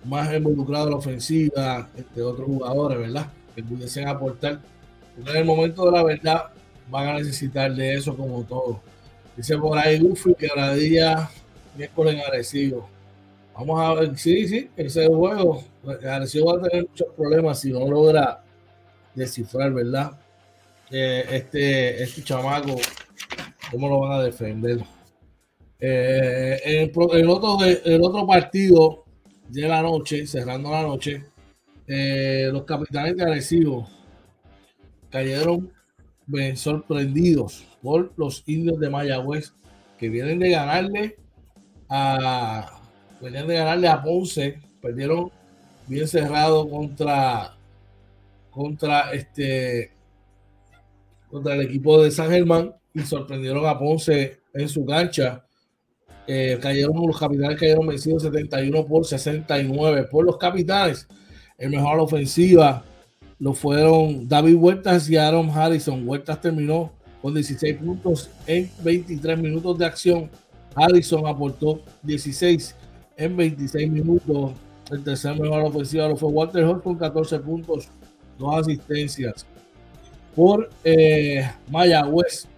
más 0.04 0.34
involucrado 0.34 0.90
la 0.90 0.96
ofensiva, 0.96 1.88
entre 1.96 2.22
otros 2.22 2.46
jugadores, 2.46 2.98
¿verdad? 2.98 3.28
Que 3.54 3.62
pudiesen 3.62 4.08
aportar. 4.08 4.60
en 5.16 5.36
el 5.36 5.44
momento 5.44 5.86
de 5.86 5.92
la 5.92 6.02
verdad 6.02 6.44
van 6.90 7.08
a 7.08 7.14
necesitar 7.14 7.74
de 7.74 7.94
eso 7.94 8.16
como 8.16 8.42
todo. 8.42 8.80
Dice 9.36 9.56
por 9.56 9.78
ahí 9.78 10.00
Goofy 10.00 10.34
día 10.76 11.30
miércoles 11.76 12.20
agresivo 12.26 12.88
Vamos 13.58 13.80
a 13.80 13.94
ver, 13.94 14.16
sí, 14.16 14.46
sí, 14.46 14.70
ese 14.76 15.08
juego, 15.08 15.64
García 15.82 16.44
va 16.44 16.58
a 16.58 16.68
tener 16.68 16.86
muchos 16.88 17.08
problemas 17.16 17.60
si 17.60 17.72
no 17.72 17.88
logra 17.88 18.44
descifrar, 19.16 19.72
¿verdad? 19.72 20.12
Eh, 20.92 21.24
este, 21.28 22.00
este 22.04 22.22
chamaco, 22.22 22.76
¿cómo 23.68 23.88
lo 23.88 23.98
van 23.98 24.12
a 24.12 24.22
defender? 24.22 24.78
Eh, 25.80 26.60
el, 26.64 27.28
otro, 27.28 27.64
el 27.64 28.00
otro 28.00 28.26
partido 28.28 29.04
de 29.48 29.66
la 29.66 29.82
noche, 29.82 30.24
cerrando 30.28 30.70
la 30.70 30.82
noche, 30.82 31.24
eh, 31.88 32.50
los 32.52 32.62
capitanes 32.62 33.16
de 33.16 33.24
Arecibo 33.24 33.88
cayeron 35.10 35.72
sorprendidos 36.54 37.66
por 37.82 38.12
los 38.16 38.44
indios 38.46 38.78
de 38.78 38.88
Mayagüez 38.88 39.52
que 39.98 40.08
vienen 40.10 40.38
de 40.38 40.50
ganarle 40.50 41.16
a 41.88 42.77
venían 43.20 43.46
de 43.46 43.54
ganarle 43.54 43.88
a 43.88 44.02
Ponce, 44.02 44.58
perdieron 44.80 45.30
bien 45.86 46.06
cerrado 46.06 46.68
contra 46.68 47.54
contra 48.50 49.12
este 49.12 49.92
contra 51.30 51.54
el 51.54 51.62
equipo 51.62 52.02
de 52.02 52.10
San 52.10 52.30
Germán 52.30 52.74
y 52.94 53.00
sorprendieron 53.00 53.66
a 53.66 53.78
Ponce 53.78 54.40
en 54.54 54.68
su 54.68 54.84
cancha. 54.84 55.44
Eh, 56.26 56.58
cayeron 56.60 57.06
los 57.06 57.18
capitanes 57.18 57.58
cayeron 57.58 57.86
vencidos 57.86 58.22
71 58.22 58.84
por 58.84 59.06
69 59.06 60.04
por 60.10 60.24
los 60.24 60.36
capitanes. 60.36 61.06
El 61.56 61.70
mejor 61.70 61.98
ofensiva 62.00 62.84
lo 63.38 63.54
fueron 63.54 64.28
David 64.28 64.56
Huertas 64.56 65.08
y 65.08 65.16
Aaron 65.16 65.50
Harrison. 65.50 66.06
Huertas 66.06 66.40
terminó 66.40 66.92
con 67.22 67.34
16 67.34 67.76
puntos 67.76 68.30
en 68.46 68.70
23 68.82 69.38
minutos 69.38 69.78
de 69.78 69.86
acción. 69.86 70.30
Harrison 70.74 71.26
aportó 71.26 71.80
16 72.02 72.74
en 73.18 73.36
26 73.36 73.90
minutos. 73.90 74.52
El 74.90 75.04
tercer 75.04 75.38
mejor 75.38 75.64
ofensivo 75.64 76.08
lo 76.08 76.16
fue 76.16 76.30
Walter 76.30 76.64
Hall 76.64 76.82
con 76.82 76.96
14 76.96 77.38
puntos, 77.40 77.88
dos 78.38 78.60
asistencias. 78.60 79.44
Por 80.34 80.70
eh, 80.82 81.46
Mayagüez, 81.70 82.48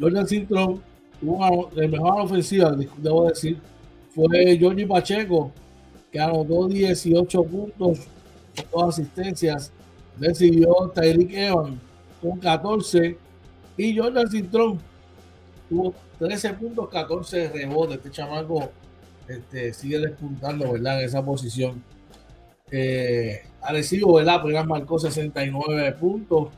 Jordan 0.00 0.26
Cintrón 0.26 0.82
tuvo 1.20 1.70
la 1.74 1.86
mejor 1.86 2.22
ofensiva, 2.22 2.76
debo 2.96 3.28
decir, 3.28 3.58
fue 4.12 4.58
Jorge 4.58 4.86
Pacheco, 4.86 5.52
que 6.10 6.18
anotó 6.18 6.66
18 6.66 7.44
puntos, 7.44 8.00
dos 8.72 8.82
asistencias. 8.82 9.70
Recibió 10.18 10.90
Tyreek 10.94 11.32
Evans 11.32 11.78
con 12.20 12.38
14 12.38 13.16
y 13.76 13.96
Jordan 13.96 14.28
Cintrón 14.28 14.78
tuvo 15.68 15.94
13 16.20 16.52
puntos, 16.54 16.88
14 16.90 17.48
rebotes. 17.48 17.96
Este 17.96 18.10
chamaco 18.10 18.70
este, 19.26 19.72
sigue 19.72 19.98
despuntando, 19.98 20.72
¿verdad? 20.72 21.00
En 21.00 21.06
esa 21.06 21.24
posición. 21.24 21.82
Eh, 22.70 23.42
Arecibo, 23.62 24.14
¿verdad? 24.14 24.42
Primero 24.42 24.66
marcó 24.66 24.98
69 24.98 25.92
puntos. 25.92 26.48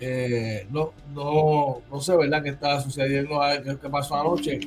Eh, 0.00 0.66
no, 0.70 0.92
no, 1.14 1.82
no 1.90 2.00
sé, 2.00 2.16
¿verdad? 2.16 2.42
Qué 2.42 2.48
está 2.48 2.80
sucediendo, 2.80 3.38
qué, 3.80 3.88
pasó 3.90 4.16
anoche. 4.16 4.60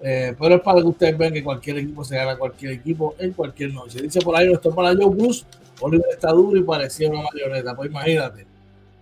Eh, 0.00 0.34
pero 0.38 0.56
es 0.56 0.60
para 0.60 0.80
que 0.80 0.88
ustedes 0.88 1.16
vean 1.16 1.32
que 1.32 1.44
cualquier 1.44 1.78
equipo 1.78 2.04
se 2.04 2.16
gana 2.16 2.36
cualquier 2.36 2.72
equipo 2.72 3.14
en 3.18 3.32
cualquier 3.32 3.72
noche. 3.72 4.02
Dice 4.02 4.20
por 4.20 4.36
ahí, 4.36 4.52
esto 4.52 4.74
para 4.74 4.92
Joe 4.92 5.08
Bruce. 5.08 5.44
Oliver 5.80 6.06
está 6.12 6.30
duro 6.30 6.58
y 6.58 6.64
parecía 6.64 7.08
una 7.10 7.22
marioneta. 7.22 7.76
Pues 7.76 7.90
imagínate. 7.90 8.44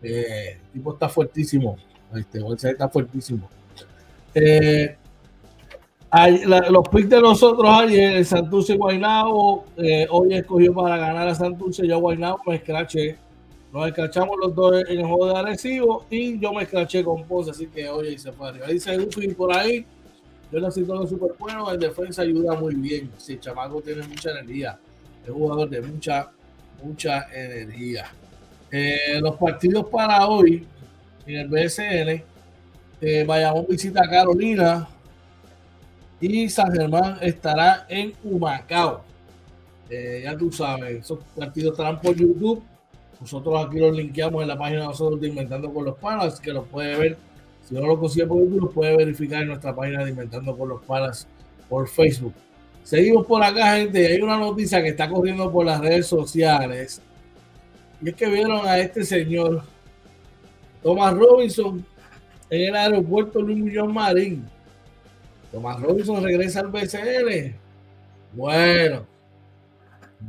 Eh, 0.02 0.58
el 0.62 0.70
tipo 0.70 0.92
está 0.92 1.08
fuertísimo. 1.08 1.78
Este, 2.14 2.40
está 2.70 2.88
fuertísimo. 2.90 3.48
Eh, 4.34 4.96
los 6.70 6.88
picks 6.88 7.08
de 7.08 7.20
nosotros 7.20 7.68
ayer, 7.68 8.16
el 8.16 8.26
y 8.26 8.76
Guaynabo, 8.76 9.64
eh, 9.76 10.06
hoy 10.10 10.34
escogió 10.34 10.74
para 10.74 10.96
ganar 10.98 11.28
a 11.28 11.34
Santurce, 11.34 11.86
yo 11.86 11.98
Guaynabo 11.98 12.40
me 12.46 12.56
escraché. 12.56 13.16
Nos 13.72 13.88
escrachamos 13.88 14.36
los 14.38 14.54
dos 14.54 14.84
en 14.86 14.98
el 14.98 15.06
juego 15.06 15.28
de 15.28 15.38
Arecibo 15.38 16.04
y 16.10 16.38
yo 16.38 16.52
me 16.52 16.64
escraché 16.64 17.02
con 17.02 17.24
Ponce, 17.24 17.52
así 17.52 17.66
que 17.68 17.88
oye, 17.88 18.18
se 18.18 18.30
fue 18.30 18.48
arriba. 18.48 18.66
Dice 18.66 18.94
Goofy 18.98 19.28
por 19.28 19.56
ahí, 19.56 19.86
yo 20.52 20.60
necesito 20.60 20.92
algo 20.92 21.06
súper 21.06 21.30
bueno, 21.38 21.72
en 21.72 21.80
defensa 21.80 22.20
ayuda 22.20 22.54
muy 22.54 22.74
bien. 22.74 23.10
Si 23.16 23.32
el 23.32 23.40
chamaco 23.40 23.80
tiene 23.80 24.06
mucha 24.06 24.30
energía, 24.32 24.78
es 25.24 25.32
jugador 25.32 25.70
de 25.70 25.80
mucha, 25.80 26.30
mucha 26.82 27.26
energía. 27.32 28.12
Eh, 28.70 29.18
los 29.22 29.36
partidos 29.36 29.86
para 29.88 30.26
hoy 30.26 30.66
en 31.26 31.38
el 31.38 31.48
BSN, 31.48 32.22
eh, 33.02 33.24
Bayamón 33.24 33.66
visita 33.68 34.00
a 34.04 34.08
Carolina, 34.08 34.88
y 36.20 36.48
San 36.48 36.72
Germán 36.72 37.18
estará 37.20 37.84
en 37.88 38.12
Humacao. 38.22 39.02
Eh, 39.90 40.20
ya 40.22 40.36
tú 40.36 40.52
sabes, 40.52 41.00
esos 41.00 41.18
partidos 41.36 41.72
estarán 41.72 42.00
por 42.00 42.14
YouTube. 42.14 42.62
Nosotros 43.20 43.66
aquí 43.66 43.80
los 43.80 43.96
linkeamos 43.96 44.40
en 44.42 44.48
la 44.48 44.56
página 44.56 44.82
de 44.82 44.86
nosotros 44.86 45.20
de 45.20 45.28
Inventando 45.28 45.74
con 45.74 45.84
los 45.84 45.96
Panas, 45.98 46.38
que 46.38 46.52
los 46.52 46.66
puede 46.68 46.96
ver. 46.96 47.18
Si 47.68 47.74
no 47.74 47.80
lo 47.80 47.98
consigue 47.98 48.24
por 48.26 48.38
YouTube, 48.38 48.62
los 48.62 48.72
puede 48.72 48.96
verificar 48.96 49.42
en 49.42 49.48
nuestra 49.48 49.74
página 49.74 50.04
de 50.04 50.10
Inventando 50.10 50.56
con 50.56 50.68
los 50.68 50.82
Panas 50.84 51.26
por 51.68 51.88
Facebook. 51.88 52.34
Seguimos 52.84 53.26
por 53.26 53.42
acá, 53.42 53.76
gente. 53.76 54.06
Hay 54.06 54.20
una 54.20 54.38
noticia 54.38 54.80
que 54.80 54.90
está 54.90 55.08
corriendo 55.08 55.50
por 55.50 55.66
las 55.66 55.80
redes 55.80 56.06
sociales. 56.06 57.02
Y 58.00 58.10
es 58.10 58.14
que 58.14 58.28
vieron 58.28 58.64
a 58.64 58.78
este 58.78 59.04
señor, 59.04 59.64
Thomas 60.84 61.14
Robinson, 61.14 61.84
en 62.52 62.68
el 62.68 62.76
aeropuerto 62.76 63.40
Luis 63.40 63.58
Muñoz 63.58 63.90
Marín 63.90 64.46
Tomás 65.50 65.80
Robinson 65.80 66.22
regresa 66.22 66.60
al 66.60 66.68
BCL. 66.68 67.54
Bueno, 68.32 69.06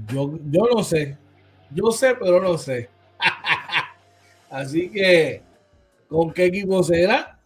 yo, 0.08 0.38
yo 0.50 0.62
no 0.74 0.84
sé. 0.84 1.18
Yo 1.72 1.92
sé, 1.92 2.16
pero 2.16 2.42
no 2.42 2.58
sé. 2.58 2.90
Así 4.50 4.90
que, 4.90 5.42
¿con 6.10 6.32
qué 6.32 6.46
equipo 6.46 6.84
será? 6.84 7.40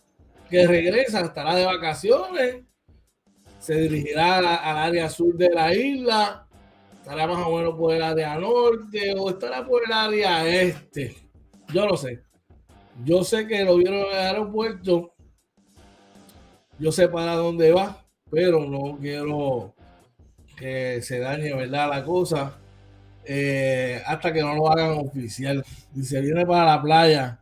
Que 0.49 0.65
regresa, 0.65 1.21
estará 1.21 1.55
de 1.55 1.65
vacaciones, 1.65 2.63
se 3.59 3.75
dirigirá 3.75 4.37
al 4.37 4.77
área 4.77 5.09
sur 5.09 5.35
de 5.35 5.49
la 5.49 5.73
isla, 5.73 6.47
estará 6.95 7.27
más 7.27 7.45
o 7.45 7.57
menos 7.57 7.75
por 7.75 7.93
el 7.93 8.01
área 8.01 8.39
norte 8.39 9.13
o 9.17 9.29
estará 9.29 9.65
por 9.65 9.83
el 9.85 9.91
área 9.91 10.47
este. 10.47 11.15
Yo 11.73 11.85
no 11.85 11.95
sé. 11.95 12.26
Yo 13.03 13.23
sé 13.23 13.47
que 13.47 13.63
lo 13.63 13.77
vieron 13.77 13.99
en 13.99 14.11
el 14.11 14.17
aeropuerto 14.17 15.13
yo 16.79 16.91
sé 16.91 17.07
para 17.07 17.35
dónde 17.35 17.71
va, 17.71 18.03
pero 18.29 18.65
no 18.65 18.97
quiero 18.99 19.73
que 20.55 21.01
se 21.01 21.19
dañe, 21.19 21.53
¿verdad? 21.55 21.89
La 21.89 22.03
cosa. 22.03 22.55
Eh, 23.25 24.01
hasta 24.05 24.31
que 24.31 24.41
no 24.41 24.55
lo 24.55 24.69
hagan 24.69 24.91
oficial. 24.99 25.65
Dice, 25.91 26.21
viene 26.21 26.45
para 26.45 26.65
la 26.65 26.81
playa. 26.81 27.39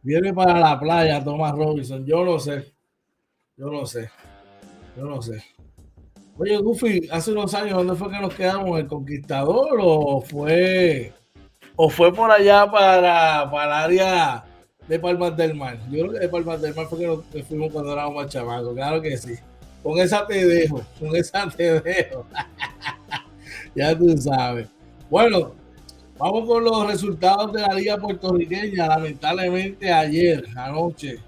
Viene 0.00 0.32
para 0.32 0.60
la 0.60 0.78
playa 0.78 1.22
Thomas 1.22 1.52
Robinson. 1.52 2.06
Yo 2.06 2.24
no 2.24 2.38
sé. 2.38 2.72
Yo 3.56 3.66
no 3.66 3.84
sé. 3.84 4.10
Yo 4.96 5.04
no 5.04 5.20
sé. 5.20 5.42
Oye, 6.36 6.56
Goofy, 6.58 7.08
hace 7.10 7.32
unos 7.32 7.52
años, 7.54 7.78
¿dónde 7.78 7.96
fue 7.96 8.10
que 8.10 8.20
nos 8.20 8.32
quedamos? 8.32 8.78
¿El 8.78 8.86
Conquistador 8.86 9.76
o 9.80 10.20
fue, 10.20 11.12
o 11.74 11.90
fue 11.90 12.14
por 12.14 12.30
allá 12.30 12.70
para, 12.70 13.50
para 13.50 13.64
el 13.64 13.72
área 13.72 14.47
de 14.88 14.98
Palmas 14.98 15.36
del 15.36 15.54
Mar. 15.54 15.78
Yo 15.90 16.00
creo 16.00 16.12
que 16.12 16.18
de 16.20 16.28
Palmas 16.28 16.62
del 16.62 16.74
Mar 16.74 16.86
fue 16.86 16.98
que 16.98 17.06
nos 17.06 17.46
fuimos 17.46 17.72
cuando 17.72 17.92
éramos 17.92 18.14
más 18.14 18.32
chamacos, 18.32 18.74
claro 18.74 19.02
que 19.02 19.16
sí. 19.16 19.34
Con 19.82 19.98
esa 19.98 20.26
te 20.26 20.44
dejo, 20.44 20.82
con 20.98 21.14
esa 21.14 21.48
te 21.48 21.80
dejo. 21.80 22.26
ya 23.74 23.96
tú 23.96 24.16
sabes. 24.16 24.66
Bueno, 25.10 25.52
vamos 26.18 26.46
con 26.46 26.64
los 26.64 26.86
resultados 26.86 27.52
de 27.52 27.62
la 27.62 27.74
Liga 27.74 27.98
Puertorriqueña. 27.98 28.88
Lamentablemente 28.88 29.92
ayer, 29.92 30.44
anoche, 30.56 31.18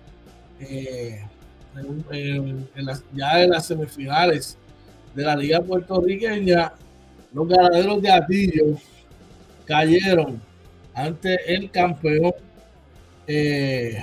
eh, 0.59 1.23
ya 3.15 3.43
en 3.43 3.51
las 3.51 3.67
semifinales 3.67 4.59
de 5.15 5.23
la 5.23 5.37
Liga 5.37 5.61
Puertorriqueña, 5.61 6.73
los 7.33 7.49
ganaderos 7.49 8.03
de 8.03 8.11
Atillo 8.11 8.65
cayeron 9.67 10.43
ante 10.95 11.55
el 11.55 11.71
campeón 11.71 12.33
eh, 13.33 13.97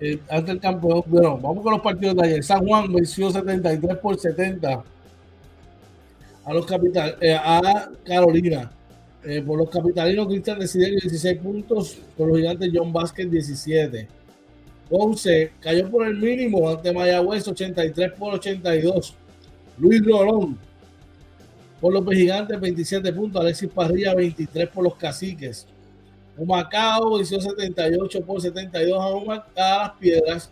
eh, 0.00 0.18
ante 0.28 0.52
el 0.52 0.60
campeón. 0.60 1.02
Bueno, 1.06 1.38
vamos 1.38 1.62
con 1.62 1.72
los 1.72 1.80
partidos 1.80 2.14
de 2.16 2.26
ayer. 2.26 2.44
San 2.44 2.66
Juan 2.66 2.92
venció 2.92 3.30
73 3.30 3.96
por 3.96 4.18
70 4.18 4.84
a 6.44 6.52
los 6.52 6.66
capital, 6.66 7.16
eh, 7.20 7.34
a 7.34 7.90
Carolina. 8.04 8.70
por 9.46 9.56
los 9.56 9.70
capitalinos, 9.70 10.26
Cristian 10.26 10.58
Desiderio 10.58 10.98
16 11.00 11.38
puntos. 11.38 11.98
Por 12.18 12.28
los 12.28 12.36
gigantes, 12.36 12.70
John 12.74 12.92
Vázquez 12.92 13.30
17. 13.30 14.08
11 14.90 15.52
cayó 15.60 15.90
por 15.90 16.06
el 16.06 16.18
mínimo 16.18 16.68
ante 16.68 16.92
Mayagüez 16.92 17.48
83 17.48 18.12
por 18.12 18.34
82. 18.34 19.14
Luis 19.78 20.04
Rolón 20.04 20.58
por 21.80 21.94
los 21.94 22.04
gigantes 22.14 22.60
27 22.60 23.10
puntos. 23.12 23.40
Alexis 23.40 23.70
Parrilla 23.70 24.14
23 24.14 24.68
por 24.68 24.84
los 24.84 24.96
caciques. 24.96 25.66
Humacao 26.36 27.20
hizo 27.20 27.40
78 27.40 28.24
por 28.24 28.40
72 28.40 28.98
a, 29.28 29.44
las 29.56 29.90
piedras. 29.92 30.50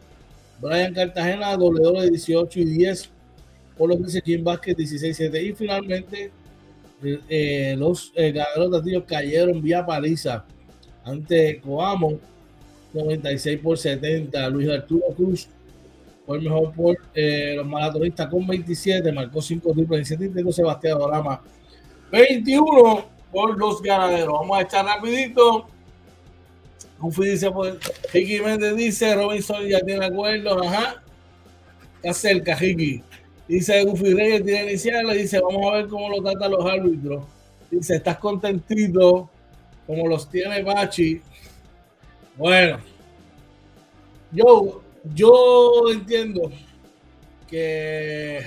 Brian 0.61 0.93
Cartagena 0.93 1.57
doble 1.57 2.03
de 2.03 2.11
18 2.11 2.61
y 2.61 2.65
10 2.65 3.11
por 3.79 3.89
los 3.89 4.05
dice 4.05 4.21
Kim 4.21 4.45
Vázquez 4.45 4.77
16 4.77 5.17
7 5.17 5.43
y 5.43 5.53
finalmente 5.55 6.31
eh, 7.03 7.75
los 7.79 8.13
eh, 8.15 8.31
ganaderos 8.31 9.05
cayeron 9.07 9.63
vía 9.63 9.87
paliza 9.87 10.45
ante 11.03 11.59
Coamo 11.63 12.19
96 12.93 13.59
por 13.61 13.79
70 13.79 14.51
Luis 14.51 14.69
Arturo 14.69 15.07
Cruz 15.17 15.49
fue 16.27 16.37
el 16.37 16.45
mejor 16.45 16.75
por 16.75 16.97
eh, 17.15 17.55
los 17.57 17.67
maratonistas 17.67 18.29
con 18.29 18.47
27 18.47 19.13
marcó 19.13 19.41
5 19.41 19.73
triples 19.73 20.01
en 20.01 20.05
7 20.05 20.25
intentos 20.27 20.57
Sebastián 20.57 20.99
Dorama 20.99 21.41
21 22.13 23.05
por 23.31 23.57
los 23.59 23.83
ganaderos. 23.83 24.33
Vamos 24.33 24.59
a 24.59 24.63
echar 24.63 24.85
rapidito. 24.85 25.67
Goofy 26.99 27.31
dice, 27.31 27.51
pues, 27.51 27.77
Ricky 28.13 28.41
Méndez 28.41 28.77
dice, 28.77 29.15
Robinson 29.15 29.67
ya 29.67 29.81
tiene 29.81 30.07
acuerdo, 30.07 30.63
ajá. 30.63 31.03
Está 31.97 32.13
cerca, 32.13 32.55
Ricky. 32.57 33.03
Dice 33.49 33.83
Goofy 33.85 34.15
Reyes 34.15 34.45
tiene 34.45 34.71
iniciales, 34.71 35.17
dice, 35.17 35.41
vamos 35.41 35.67
a 35.67 35.77
ver 35.77 35.89
cómo 35.89 36.09
lo 36.09 36.23
tratan 36.23 36.53
los 36.53 36.65
árbitros. 36.65 37.25
Dice, 37.71 37.97
estás 37.97 38.19
contentito, 38.19 39.31
como 39.87 40.07
los 40.09 40.29
tiene 40.29 40.63
Bachi. 40.63 41.23
Bueno, 42.37 42.79
yo, 44.33 44.83
yo 45.15 45.91
entiendo 45.93 46.51
que 47.49 48.45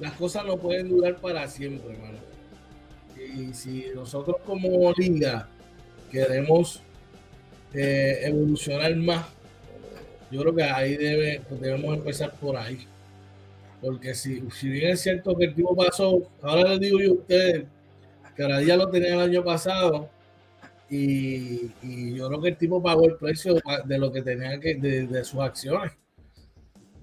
las 0.00 0.12
cosas 0.14 0.44
no 0.46 0.56
pueden 0.56 0.88
durar 0.88 1.16
para 1.16 1.46
siempre, 1.48 1.94
hermano 1.94 2.27
Y 3.34 3.52
si 3.52 3.86
nosotros 3.94 4.36
como 4.44 4.92
liga 4.92 5.48
queremos 6.10 6.82
eh, 7.74 8.20
evolucionar 8.22 8.94
más, 8.96 9.26
yo 10.30 10.40
creo 10.42 10.54
que 10.54 10.62
ahí 10.62 10.96
debe, 10.96 11.42
pues, 11.48 11.60
debemos 11.60 11.96
empezar 11.96 12.32
por 12.34 12.56
ahí. 12.56 12.86
Porque 13.80 14.14
si, 14.14 14.42
si 14.50 14.68
bien 14.68 14.90
es 14.90 15.00
cierto 15.00 15.36
que 15.36 15.46
el 15.46 15.54
tipo 15.54 15.74
pasó, 15.76 16.22
ahora 16.42 16.70
les 16.70 16.80
digo 16.80 17.00
yo 17.00 17.10
a 17.10 17.14
ustedes, 17.14 17.64
que 18.34 18.42
ahora 18.42 18.58
día 18.58 18.76
lo 18.76 18.88
tenía 18.90 19.14
el 19.14 19.20
año 19.20 19.44
pasado, 19.44 20.08
y, 20.90 21.68
yo 22.14 22.28
creo 22.28 22.40
que 22.40 22.48
el 22.48 22.56
tipo 22.56 22.82
pagó 22.82 23.04
el 23.06 23.16
precio 23.16 23.54
de 23.84 23.98
lo 23.98 24.10
que 24.10 24.22
tenía 24.22 24.58
que, 24.58 24.74
de, 24.76 25.24
sus 25.24 25.40
acciones. 25.40 25.92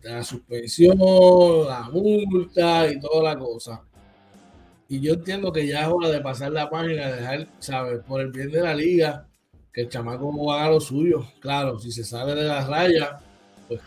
la 0.02 0.24
suspensión, 0.24 0.98
la 1.68 1.90
multa 1.92 2.92
y 2.92 3.00
toda 3.00 3.34
la 3.34 3.40
cosa. 3.40 3.84
Y 4.88 5.00
yo 5.00 5.14
entiendo 5.14 5.52
que 5.52 5.66
ya 5.66 5.82
es 5.82 5.88
hora 5.88 6.10
de 6.10 6.22
pasar 6.22 6.52
la 6.52 6.70
página, 6.70 7.12
dejar, 7.12 7.48
¿sabes? 7.60 8.04
Por 8.04 8.22
el 8.22 8.32
bien 8.32 8.52
de 8.52 8.62
la 8.62 8.76
liga, 8.76 9.28
que 9.74 9.82
el 9.82 9.90
chamaco 9.90 10.54
haga 10.54 10.70
lo 10.70 10.80
suyo. 10.80 11.26
Claro, 11.40 11.80
si 11.80 11.92
se 11.92 12.04
sale 12.04 12.36
de 12.36 12.44
la 12.44 12.66
raya, 12.66 13.20
pues 13.68 13.82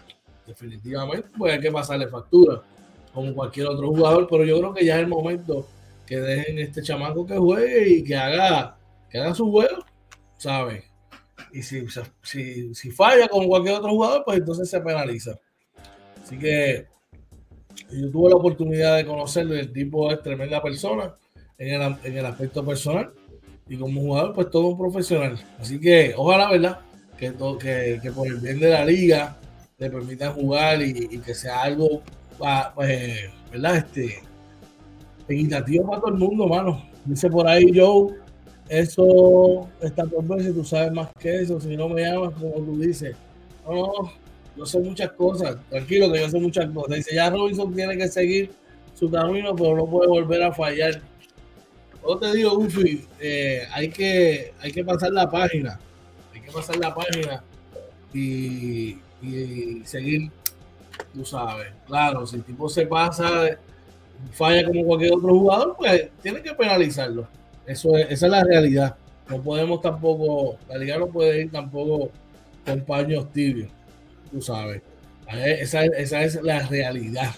definitivamente 0.47 1.29
pues 1.37 1.53
hay 1.53 1.61
que 1.61 1.71
pasarle 1.71 2.09
factura, 2.09 2.63
como 3.15 3.33
cualquier 3.33 3.69
otro 3.69 3.89
jugador. 3.89 4.27
Pero 4.29 4.45
yo 4.45 4.59
creo 4.59 4.75
que 4.75 4.85
ya 4.85 4.97
es 4.97 5.01
el 5.01 5.07
momento 5.07 5.67
que 6.05 6.19
dejen 6.19 6.59
este 6.59 6.83
chamaco 6.83 7.25
que 7.27 7.37
juegue 7.37 7.89
y 7.89 8.05
que 8.05 8.17
haga, 8.17 8.77
que 9.09 9.19
haga 9.19 9.35
su 9.35 9.51
juego, 9.51 9.85
¿sabes? 10.37 10.85
Y 11.53 11.63
si, 11.63 11.87
si, 12.23 12.75
si 12.75 12.91
falla 12.91 13.29
como 13.29 13.47
cualquier 13.47 13.77
otro 13.77 13.91
jugador, 13.91 14.23
pues 14.25 14.39
entonces 14.39 14.69
se 14.69 14.81
penaliza. 14.81 15.39
Así 16.23 16.39
que 16.39 16.87
yo 17.91 18.11
tuve 18.11 18.31
la 18.31 18.37
oportunidad 18.37 18.97
de 18.97 19.07
conocerlo 19.07 19.55
el 19.55 19.73
tipo 19.73 20.11
es 20.11 20.23
tremenda 20.23 20.63
persona 20.63 21.15
en 21.59 21.81
el, 21.81 21.97
en 22.05 22.19
el 22.19 22.27
aspecto 22.27 22.65
personal 22.65 23.13
y 23.69 23.77
como 23.77 24.01
jugador, 24.01 24.35
pues 24.35 24.51
todo 24.51 24.69
un 24.69 24.79
profesional. 24.79 25.39
Así 25.59 25.79
que 25.79 26.15
ojalá, 26.17 26.51
¿verdad? 26.51 26.81
Que, 27.19 27.35
que, 27.61 28.01
que 28.03 28.13
por 28.13 28.27
el 28.27 28.37
bien 28.37 28.61
de 28.61 28.71
la 28.71 28.85
liga 28.85 29.37
le 29.79 29.91
permitan 29.91 30.33
jugar 30.33 30.83
y, 30.83 31.19
que 31.19 31.35
sea 31.35 31.63
algo, 31.63 32.03
pues, 32.39 33.31
¿verdad? 33.53 33.77
Este, 33.77 34.23
equitativo 35.29 35.87
para 35.87 36.01
todo 36.01 36.13
el 36.13 36.19
mundo, 36.19 36.49
mano. 36.49 36.85
Dice 37.05 37.29
por 37.29 37.47
ahí 37.47 37.71
Joe, 37.75 38.15
eso 38.69 39.69
está 39.81 40.05
por 40.05 40.27
ver 40.27 40.43
si 40.43 40.53
tú 40.53 40.65
sabes 40.65 40.93
más 40.93 41.09
que 41.19 41.43
eso, 41.43 41.61
si 41.61 41.77
no 41.77 41.89
me 41.89 42.03
llamas, 42.03 42.35
como 42.35 42.55
tú 42.55 42.79
dices. 42.79 43.17
No, 43.67 44.13
yo 44.59 44.67
sé 44.67 44.81
muchas 44.81 45.13
cosas, 45.13 45.57
tranquilo 45.71 46.13
que 46.13 46.21
yo 46.21 46.29
sé 46.29 46.41
muchas 46.41 46.69
cosas. 46.71 46.97
Dice, 46.97 47.15
ya 47.15 47.31
Robinson 47.31 47.73
tiene 47.73 47.97
que 47.97 48.09
seguir 48.09 48.51
su 48.93 49.09
camino, 49.09 49.55
pero 49.55 49.77
no 49.77 49.87
puede 49.87 50.09
volver 50.09 50.43
a 50.43 50.53
fallar. 50.53 51.01
Yo 52.03 52.19
te 52.19 52.35
digo, 52.35 52.59
Ufi, 52.59 53.07
eh, 53.21 53.63
hay, 53.73 53.89
que, 53.89 54.53
hay 54.61 54.73
que 54.73 54.85
pasar 54.85 55.13
la 55.13 55.31
página, 55.31 55.79
hay 56.35 56.41
que 56.41 56.51
pasar 56.51 56.77
la 56.77 56.93
página 56.93 57.45
y, 58.13 58.99
seguir, 59.85 60.31
tú 61.15 61.25
sabes. 61.25 61.69
Claro, 61.87 62.27
si 62.27 62.37
el 62.37 62.43
tipo 62.43 62.69
se 62.69 62.85
pasa, 62.87 63.59
falla 64.33 64.67
como 64.67 64.85
cualquier 64.85 65.13
otro 65.13 65.29
jugador, 65.29 65.77
pues 65.79 66.11
tiene 66.21 66.43
que 66.43 66.53
penalizarlo. 66.55 67.29
Eso 67.65 67.97
es, 67.97 68.11
esa 68.11 68.27
es 68.27 68.33
la 68.33 68.43
realidad. 68.43 68.97
No 69.29 69.41
podemos 69.41 69.81
tampoco, 69.81 70.59
la 70.69 70.79
liga 70.79 70.99
no 70.99 71.07
puede 71.07 71.43
ir 71.43 71.53
tampoco 71.53 72.11
con 72.65 72.81
paños 72.81 73.31
tibios 73.33 73.78
tú 74.31 74.41
sabes. 74.43 74.83
Esa, 75.31 75.85
es 75.85 76.43
la 76.43 76.67
realidad. 76.67 77.31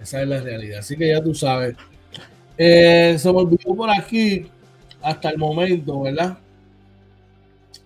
Esa 0.00 0.22
es 0.22 0.28
la 0.28 0.40
realidad. 0.40 0.80
Así 0.80 0.96
que 0.96 1.08
ya 1.08 1.22
tú 1.22 1.34
sabes. 1.34 1.74
Eh, 2.56 3.16
se 3.18 3.32
me 3.32 3.38
olvidó 3.38 3.74
por 3.74 3.90
aquí 3.90 4.46
hasta 5.02 5.30
el 5.30 5.38
momento, 5.38 6.02
¿verdad? 6.02 6.38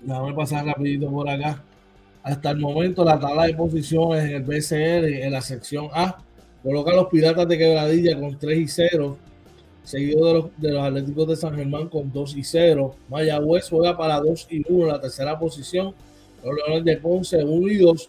Déjame 0.00 0.34
pasar 0.34 0.66
rapidito 0.66 1.10
por 1.10 1.28
acá. 1.28 1.62
Hasta 2.22 2.50
el 2.50 2.58
momento 2.58 3.04
la 3.04 3.18
tabla 3.18 3.44
de 3.46 3.54
posiciones 3.54 4.24
en 4.24 4.36
el 4.36 4.42
BCR 4.42 5.24
en 5.24 5.32
la 5.32 5.40
sección 5.40 5.88
A 5.92 6.18
coloca 6.62 6.92
a 6.92 6.96
los 6.96 7.08
Piratas 7.08 7.48
de 7.48 7.58
Quebradilla 7.58 8.18
con 8.18 8.38
3 8.38 8.58
y 8.58 8.68
0, 8.68 9.18
seguido 9.82 10.26
de 10.26 10.32
los, 10.34 10.44
de 10.58 10.72
los 10.72 10.84
Atléticos 10.84 11.28
de 11.28 11.36
San 11.36 11.56
Germán 11.56 11.88
con 11.88 12.12
2 12.12 12.36
y 12.36 12.44
0. 12.44 12.94
Mayagüez 13.08 13.68
juega 13.68 13.96
para 13.96 14.20
2 14.20 14.46
y 14.50 14.62
1 14.68 14.82
en 14.84 14.88
la 14.88 15.00
tercera 15.00 15.38
posición. 15.38 15.94
Los 16.44 16.54
Leones 16.54 16.84
de 16.84 16.96
Ponce 16.98 17.42
1 17.42 17.68
y 17.68 17.76
2. 17.78 18.08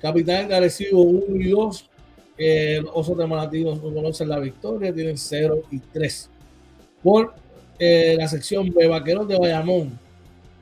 Capitán 0.00 0.44
Encarecido 0.46 0.98
1 0.98 1.36
y 1.36 1.50
2. 1.50 1.90
Eh, 2.38 2.82
Osos 2.94 3.18
de 3.18 3.26
Manatí 3.26 3.62
no 3.62 3.78
conocen 3.78 4.28
la 4.28 4.38
victoria, 4.38 4.94
tienen 4.94 5.18
0 5.18 5.62
y 5.70 5.78
3. 5.78 6.30
Por 7.02 7.34
eh, 7.78 8.16
la 8.18 8.26
sección 8.28 8.72
B, 8.72 8.86
Vaqueros 8.86 9.28
de 9.28 9.38
Bayamón 9.38 9.98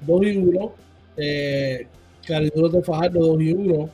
2 0.01 0.23
y 0.27 0.37
1. 0.37 0.75
Eh, 1.17 1.87
Cariduros 2.27 2.73
de 2.73 2.83
Fajardo 2.83 3.21
2 3.21 3.43
y 3.43 3.53
1. 3.53 3.91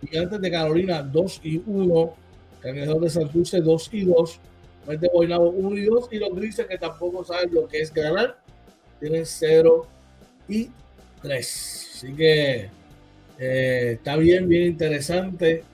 Gigantes 0.00 0.40
de 0.40 0.50
Carolina 0.50 1.02
2 1.02 1.40
y 1.44 1.62
1. 1.66 2.14
Cangrejeros 2.60 3.00
de 3.02 3.10
Santurce 3.10 3.60
2 3.60 3.90
y 3.92 4.04
2. 4.04 4.40
de 4.98 5.10
Boinabo 5.12 5.50
1 5.50 5.76
y 5.76 5.84
2. 5.84 6.08
Y 6.12 6.18
los 6.18 6.34
grises 6.34 6.66
que 6.66 6.78
tampoco 6.78 7.22
saben 7.22 7.52
lo 7.52 7.68
que 7.68 7.80
es 7.80 7.92
ganar, 7.92 8.38
tienen 8.98 9.26
0 9.26 9.86
y 10.48 10.70
3. 11.22 11.90
Así 11.96 12.14
que 12.14 12.70
eh, 13.38 13.92
está 13.94 14.16
bien, 14.16 14.48
bien 14.48 14.66
interesante. 14.66 15.64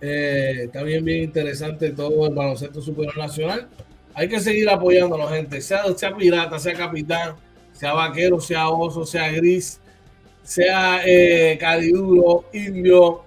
Eh, 0.00 0.62
está 0.64 0.82
bien, 0.82 1.04
bien 1.04 1.24
interesante 1.24 1.90
todo 1.90 2.26
el 2.26 2.34
baloncesto 2.34 2.80
superior 2.80 3.16
nacional. 3.16 3.68
Hay 4.14 4.28
que 4.28 4.40
seguir 4.40 4.68
apoyándolo, 4.68 5.28
gente. 5.28 5.60
Sea, 5.60 5.84
sea 5.96 6.16
pirata, 6.16 6.58
sea 6.58 6.74
capitán, 6.74 7.34
sea 7.72 7.92
vaquero, 7.92 8.40
sea 8.40 8.68
oso, 8.68 9.04
sea 9.04 9.30
gris, 9.30 9.80
sea 10.42 11.02
eh, 11.04 11.58
cariduro, 11.58 12.44
indio, 12.52 13.24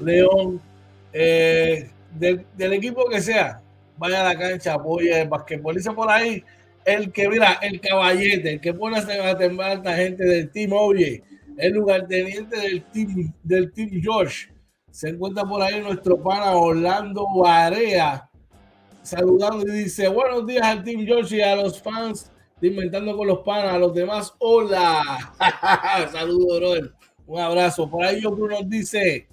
león, 0.00 0.60
eh, 1.12 1.90
del, 2.12 2.72
equipo 2.72 3.08
que 3.08 3.20
sea. 3.20 3.60
Vaya 3.98 4.20
a 4.20 4.34
la 4.34 4.38
cancha, 4.38 4.74
apoye 4.74 5.22
el 5.22 5.28
basquetbolista 5.28 5.94
por 5.94 6.10
ahí. 6.10 6.44
El 6.84 7.10
que, 7.10 7.28
mira, 7.28 7.58
el 7.62 7.80
caballete, 7.80 8.52
el 8.52 8.60
que 8.60 8.72
pone 8.74 8.98
a 8.98 9.36
temblar 9.38 9.70
a 9.70 9.74
esta 9.74 9.96
gente 9.96 10.24
del 10.24 10.50
Team 10.50 10.72
Oye 10.72 11.22
el 11.56 11.72
lugarteniente 11.72 12.58
del 12.58 12.84
team, 12.90 13.32
del 13.42 13.72
team 13.72 13.90
George. 14.02 14.52
Se 14.90 15.08
encuentra 15.10 15.44
por 15.44 15.62
ahí 15.62 15.80
nuestro 15.80 16.22
pana 16.22 16.52
Orlando 16.52 17.26
Barea 17.36 18.28
saludando 19.06 19.64
y 19.68 19.84
dice 19.84 20.08
buenos 20.08 20.46
días 20.46 20.64
al 20.64 20.82
Team 20.82 21.06
George 21.06 21.36
y 21.36 21.40
a 21.40 21.54
los 21.54 21.80
fans 21.80 22.30
de 22.60 22.68
Inventando 22.68 23.16
con 23.16 23.26
los 23.26 23.38
Panas, 23.40 23.74
a 23.74 23.78
los 23.78 23.94
demás, 23.94 24.34
hola. 24.38 25.02
Saludos, 26.12 26.58
brother. 26.58 26.92
Un 27.26 27.40
abrazo. 27.40 27.88
Por 27.88 28.04
ahí 28.04 28.20
yo 28.20 28.30
nos 28.30 28.68
dice, 28.68 29.28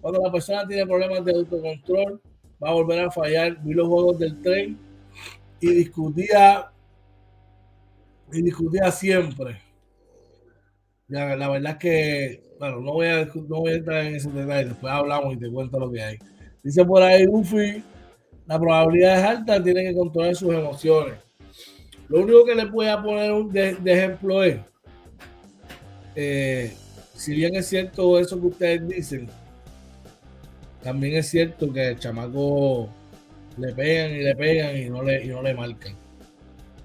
cuando 0.00 0.22
la 0.22 0.30
persona 0.30 0.66
tiene 0.66 0.86
problemas 0.86 1.24
de 1.24 1.32
autocontrol, 1.32 2.20
va 2.62 2.70
a 2.70 2.72
volver 2.72 3.04
a 3.04 3.10
fallar. 3.10 3.62
Vi 3.62 3.74
los 3.74 3.88
juegos 3.88 4.18
del 4.18 4.40
tren 4.40 4.78
y 5.60 5.66
discutía 5.72 6.70
y 8.32 8.42
discutía 8.42 8.90
siempre 8.90 9.60
la 11.12 11.48
verdad 11.48 11.72
es 11.72 11.78
que, 11.78 12.42
bueno, 12.58 12.80
no 12.80 12.92
voy, 12.94 13.06
a, 13.06 13.24
no 13.26 13.60
voy 13.60 13.72
a 13.72 13.76
entrar 13.76 14.06
en 14.06 14.16
esos 14.16 14.34
detalles, 14.34 14.70
después 14.70 14.92
hablamos 14.92 15.34
y 15.34 15.36
te 15.38 15.50
cuento 15.50 15.78
lo 15.78 15.90
que 15.90 16.02
hay. 16.02 16.18
Dice 16.62 16.84
por 16.84 17.02
ahí 17.02 17.26
Buffy, 17.26 17.82
la 18.46 18.58
probabilidad 18.58 19.18
es 19.18 19.24
alta, 19.24 19.62
tiene 19.62 19.84
que 19.84 19.94
controlar 19.94 20.34
sus 20.34 20.54
emociones. 20.54 21.14
Lo 22.08 22.22
único 22.22 22.44
que 22.44 22.54
le 22.54 22.64
voy 22.64 22.86
a 22.86 23.02
poner 23.02 23.30
un 23.32 23.52
de, 23.52 23.76
ejemplo 23.84 24.42
es, 24.42 24.58
eh, 26.14 26.74
si 27.14 27.34
bien 27.34 27.56
es 27.56 27.66
cierto 27.66 28.18
eso 28.18 28.40
que 28.40 28.46
ustedes 28.46 28.88
dicen, 28.88 29.28
también 30.82 31.16
es 31.16 31.28
cierto 31.28 31.72
que 31.72 31.88
el 31.88 31.98
chamaco 31.98 32.88
le 33.58 33.72
pegan 33.74 34.12
y 34.12 34.22
le 34.22 34.34
pegan 34.34 34.76
y 34.76 34.88
no 34.88 35.02
le, 35.02 35.24
y 35.24 35.28
no 35.28 35.42
le 35.42 35.54
marcan. 35.54 35.94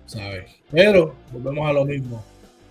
¿Sabes? 0.06 0.46
Pero 0.72 1.16
volvemos 1.32 1.68
a 1.68 1.74
lo 1.74 1.86
mismo 1.86 2.24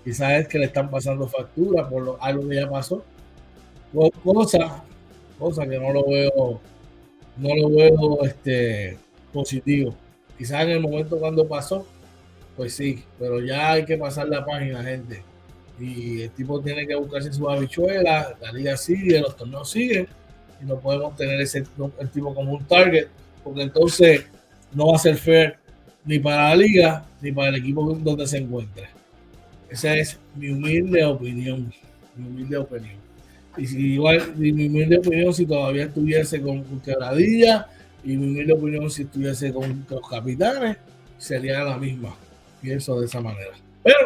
quizás 0.06 0.42
es 0.42 0.46
que 0.46 0.60
le 0.60 0.66
están 0.66 0.88
pasando 0.88 1.26
factura 1.26 1.88
por 1.88 2.00
lo, 2.00 2.22
algo 2.22 2.48
que 2.48 2.54
ya 2.54 2.70
pasó. 2.70 3.02
Cosa, 4.22 4.84
cosa 5.36 5.66
que 5.66 5.80
no 5.80 5.92
lo 5.92 6.06
veo, 6.06 6.60
no 7.36 7.56
lo 7.56 7.70
veo 7.70 8.24
este, 8.24 8.98
positivo. 9.32 9.96
Quizás 10.38 10.62
en 10.62 10.70
el 10.70 10.80
momento 10.80 11.18
cuando 11.18 11.48
pasó, 11.48 11.84
pues 12.56 12.74
sí, 12.74 13.02
pero 13.18 13.40
ya 13.40 13.72
hay 13.72 13.84
que 13.84 13.98
pasar 13.98 14.28
la 14.28 14.44
página, 14.44 14.84
gente. 14.84 15.24
Y 15.80 16.22
el 16.22 16.30
tipo 16.30 16.60
tiene 16.60 16.86
que 16.86 16.94
buscarse 16.94 17.32
su 17.32 17.50
habichuela, 17.50 18.36
la 18.40 18.52
liga 18.52 18.76
sigue, 18.76 19.20
los 19.20 19.36
torneos 19.36 19.68
siguen, 19.68 20.06
y 20.62 20.66
no 20.66 20.78
podemos 20.78 21.16
tener 21.16 21.40
ese 21.40 21.64
el 21.98 22.10
tipo 22.10 22.32
como 22.32 22.52
un 22.52 22.64
target, 22.64 23.08
porque 23.42 23.62
entonces 23.62 24.24
no 24.72 24.86
va 24.86 24.96
a 24.96 25.00
ser 25.00 25.16
fair 25.16 25.56
ni 26.04 26.20
para 26.20 26.50
la 26.50 26.54
liga 26.54 27.04
ni 27.20 27.32
para 27.32 27.48
el 27.48 27.56
equipo 27.56 27.82
donde 27.92 28.24
se 28.28 28.38
encuentre. 28.38 28.95
Esa 29.70 29.96
es 29.96 30.18
mi 30.34 30.50
humilde 30.50 31.04
opinión. 31.04 31.72
Mi 32.16 32.26
humilde 32.26 32.56
opinión. 32.56 32.96
Y 33.56 33.66
si 33.66 33.94
igual, 33.94 34.34
mi 34.36 34.50
humilde 34.50 34.98
opinión 34.98 35.32
si 35.32 35.46
todavía 35.46 35.84
estuviese 35.84 36.40
con, 36.40 36.62
quebradilla, 36.80 37.66
y 38.04 38.16
mi 38.16 38.26
humilde 38.26 38.52
opinión 38.52 38.90
si 38.90 39.02
estuviese 39.02 39.52
con, 39.52 39.86
los 39.88 40.08
capitanes, 40.08 40.76
sería 41.18 41.64
la 41.64 41.76
misma. 41.78 42.14
Pienso 42.60 43.00
de 43.00 43.06
esa 43.06 43.20
manera. 43.20 43.52
Pero 43.82 43.98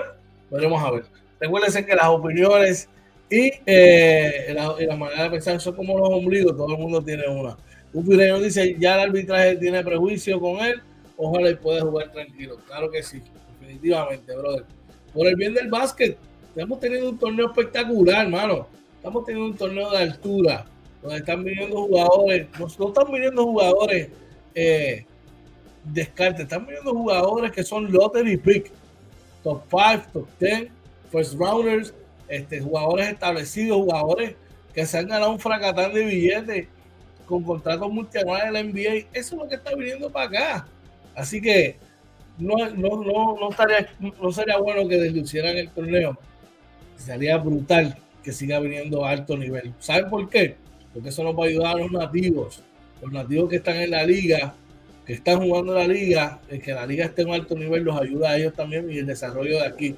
veremos 0.50 0.82
a 0.82 0.90
ver. 0.92 1.04
Recuérdense 1.40 1.84
que 1.84 1.94
las 1.94 2.06
opiniones 2.06 2.88
y, 3.30 3.52
eh, 3.64 4.52
la, 4.52 4.96
manera 4.96 5.24
de 5.24 5.30
pensar 5.30 5.60
son 5.60 5.76
como 5.76 5.96
los 5.96 6.08
ombligos, 6.10 6.56
todo 6.56 6.72
el 6.74 6.78
mundo 6.78 7.02
tiene 7.02 7.28
una. 7.28 7.56
Un 7.92 8.06
pireño 8.06 8.40
dice, 8.40 8.76
ya 8.78 8.94
el 8.94 9.08
arbitraje 9.08 9.56
tiene 9.56 9.84
prejuicio 9.84 10.40
con 10.40 10.58
él, 10.58 10.82
ojalá 11.16 11.50
y 11.50 11.54
pueda 11.54 11.82
jugar 11.82 12.10
tranquilo. 12.10 12.58
Claro 12.66 12.90
que 12.90 13.02
sí, 13.04 13.22
definitivamente, 13.60 14.34
brother. 14.34 14.64
Por 15.14 15.26
el 15.26 15.36
bien 15.36 15.54
del 15.54 15.68
básquet, 15.68 16.16
estamos 16.48 16.80
teniendo 16.80 17.10
un 17.10 17.18
torneo 17.18 17.46
espectacular, 17.46 18.26
hermano. 18.26 18.68
Estamos 18.96 19.24
teniendo 19.24 19.50
un 19.50 19.56
torneo 19.56 19.90
de 19.90 19.98
altura, 19.98 20.66
donde 21.02 21.18
están 21.18 21.42
viniendo 21.42 21.76
jugadores, 21.86 22.46
no, 22.58 22.66
están 22.66 23.12
viniendo 23.12 23.44
jugadores 23.44 24.10
eh, 24.54 25.06
están 25.94 26.66
viniendo 26.66 26.92
jugadores 26.92 27.52
que 27.52 27.62
son 27.62 27.90
lottery 27.90 28.36
pick, 28.36 28.70
top 29.42 29.62
5, 29.70 30.02
top 30.12 30.28
10, 30.38 30.68
first 31.10 31.34
rounders, 31.38 31.94
este, 32.28 32.60
jugadores 32.60 33.08
establecidos, 33.08 33.78
jugadores 33.78 34.34
que 34.74 34.86
se 34.86 34.98
han 34.98 35.08
ganado 35.08 35.32
un 35.32 35.40
fracatán 35.40 35.92
de 35.92 36.04
billetes 36.04 36.68
con 37.26 37.42
contratos 37.42 37.90
multianuales 37.90 38.46
de 38.46 38.52
la 38.52 38.62
NBA. 38.62 39.08
Eso 39.12 39.34
es 39.34 39.42
lo 39.42 39.48
que 39.48 39.56
está 39.56 39.74
viniendo 39.74 40.10
para 40.10 40.26
acá. 40.26 40.66
Así 41.14 41.40
que 41.40 41.76
no, 42.40 42.56
no, 42.70 43.02
no, 43.02 43.36
no, 43.38 43.50
estaría, 43.50 43.88
no 44.00 44.32
sería 44.32 44.58
bueno 44.58 44.88
que 44.88 44.96
deslucieran 44.96 45.56
el 45.56 45.68
torneo. 45.70 46.18
Sería 46.96 47.38
brutal 47.38 47.96
que 48.22 48.32
siga 48.32 48.60
viniendo 48.60 49.04
a 49.04 49.10
alto 49.10 49.36
nivel. 49.36 49.72
¿Saben 49.78 50.10
por 50.10 50.28
qué? 50.28 50.56
Porque 50.92 51.10
eso 51.10 51.22
nos 51.22 51.38
va 51.38 51.44
a 51.44 51.48
ayudar 51.48 51.76
a 51.76 51.78
los 51.78 51.92
nativos. 51.92 52.62
Los 53.00 53.12
nativos 53.12 53.48
que 53.48 53.56
están 53.56 53.76
en 53.76 53.90
la 53.90 54.04
liga, 54.04 54.54
que 55.06 55.14
están 55.14 55.40
jugando 55.40 55.74
la 55.74 55.86
liga, 55.86 56.40
el 56.48 56.60
que 56.60 56.72
la 56.72 56.86
liga 56.86 57.06
esté 57.06 57.22
en 57.22 57.30
alto 57.30 57.54
nivel 57.54 57.84
los 57.84 58.00
ayuda 58.00 58.30
a 58.30 58.36
ellos 58.36 58.54
también 58.54 58.90
y 58.90 58.98
el 58.98 59.06
desarrollo 59.06 59.56
de 59.58 59.66
aquí. 59.66 59.96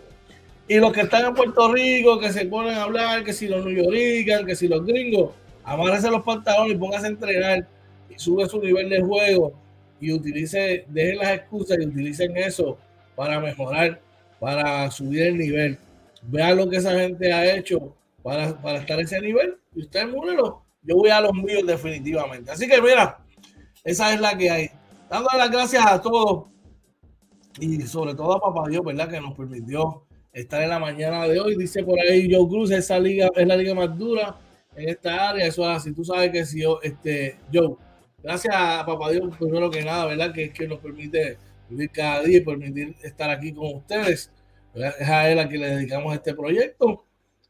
Y 0.68 0.76
los 0.76 0.92
que 0.92 1.02
están 1.02 1.26
en 1.26 1.34
Puerto 1.34 1.72
Rico, 1.72 2.18
que 2.20 2.32
se 2.32 2.46
ponen 2.46 2.74
a 2.74 2.84
hablar, 2.84 3.24
que 3.24 3.32
si 3.32 3.48
los 3.48 3.64
New 3.64 3.74
Yorkers, 3.74 4.46
que 4.46 4.54
si 4.54 4.68
los 4.68 4.86
gringos, 4.86 5.32
amárrese 5.64 6.10
los 6.10 6.22
pantalones 6.22 6.74
y 6.74 6.78
póngase 6.78 7.06
a 7.06 7.10
entrenar 7.10 7.66
y 8.08 8.18
sube 8.18 8.48
su 8.48 8.60
nivel 8.60 8.88
de 8.88 9.00
juego 9.00 9.61
y 10.02 10.12
utilice, 10.12 10.84
dejen 10.88 11.18
las 11.18 11.30
excusas 11.34 11.78
y 11.80 11.86
utilicen 11.86 12.36
eso 12.36 12.76
para 13.14 13.38
mejorar, 13.38 14.00
para 14.40 14.90
subir 14.90 15.22
el 15.22 15.38
nivel. 15.38 15.78
Vean 16.22 16.56
lo 16.56 16.68
que 16.68 16.78
esa 16.78 16.90
gente 16.98 17.32
ha 17.32 17.54
hecho 17.54 17.94
para, 18.20 18.60
para 18.60 18.80
estar 18.80 18.98
en 18.98 19.04
ese 19.04 19.20
nivel 19.20 19.56
y 19.76 19.82
usted 19.82 20.08
múrelo. 20.08 20.64
Yo 20.82 20.96
voy 20.96 21.10
a 21.10 21.20
los 21.20 21.32
míos 21.32 21.62
definitivamente. 21.64 22.50
Así 22.50 22.66
que 22.66 22.82
mira, 22.82 23.20
esa 23.84 24.12
es 24.12 24.20
la 24.20 24.36
que 24.36 24.50
hay. 24.50 24.70
Dando 25.08 25.28
las 25.38 25.50
gracias 25.52 25.86
a 25.86 26.02
todos 26.02 26.46
y 27.60 27.80
sobre 27.82 28.16
todo 28.16 28.32
a 28.32 28.40
Papá 28.40 28.68
Dios, 28.68 28.84
¿verdad? 28.84 29.08
Que 29.08 29.20
nos 29.20 29.36
permitió 29.36 30.02
estar 30.32 30.62
en 30.62 30.70
la 30.70 30.80
mañana 30.80 31.28
de 31.28 31.38
hoy. 31.38 31.56
Dice 31.56 31.84
por 31.84 32.00
ahí 32.00 32.28
Joe 32.28 32.48
Cruz, 32.48 32.72
esa 32.72 32.98
liga 32.98 33.28
es 33.36 33.46
la 33.46 33.54
liga 33.54 33.72
más 33.72 33.96
dura 33.96 34.36
en 34.74 34.88
esta 34.88 35.30
área. 35.30 35.46
Eso 35.46 35.62
es 35.70 35.76
así. 35.76 35.92
Tú 35.92 36.04
sabes 36.04 36.32
que 36.32 36.44
si 36.44 36.62
yo, 36.62 36.80
este, 36.82 37.38
Joe, 37.52 37.76
gracias 38.22 38.54
a 38.56 38.84
Papá 38.86 39.10
Dios, 39.10 39.36
primero 39.38 39.70
que 39.70 39.84
nada, 39.84 40.06
¿verdad? 40.06 40.32
Que 40.32 40.52
que 40.52 40.66
nos 40.66 40.78
permite 40.78 41.38
vivir 41.68 41.90
cada 41.90 42.22
día 42.22 42.38
y 42.38 42.40
permitir 42.40 42.94
estar 43.02 43.30
aquí 43.30 43.52
con 43.52 43.76
ustedes. 43.76 44.30
Es 44.74 45.08
a 45.08 45.30
él 45.30 45.38
a 45.38 45.48
quien 45.48 45.60
le 45.60 45.76
dedicamos 45.76 46.14
este 46.14 46.34
proyecto 46.34 47.04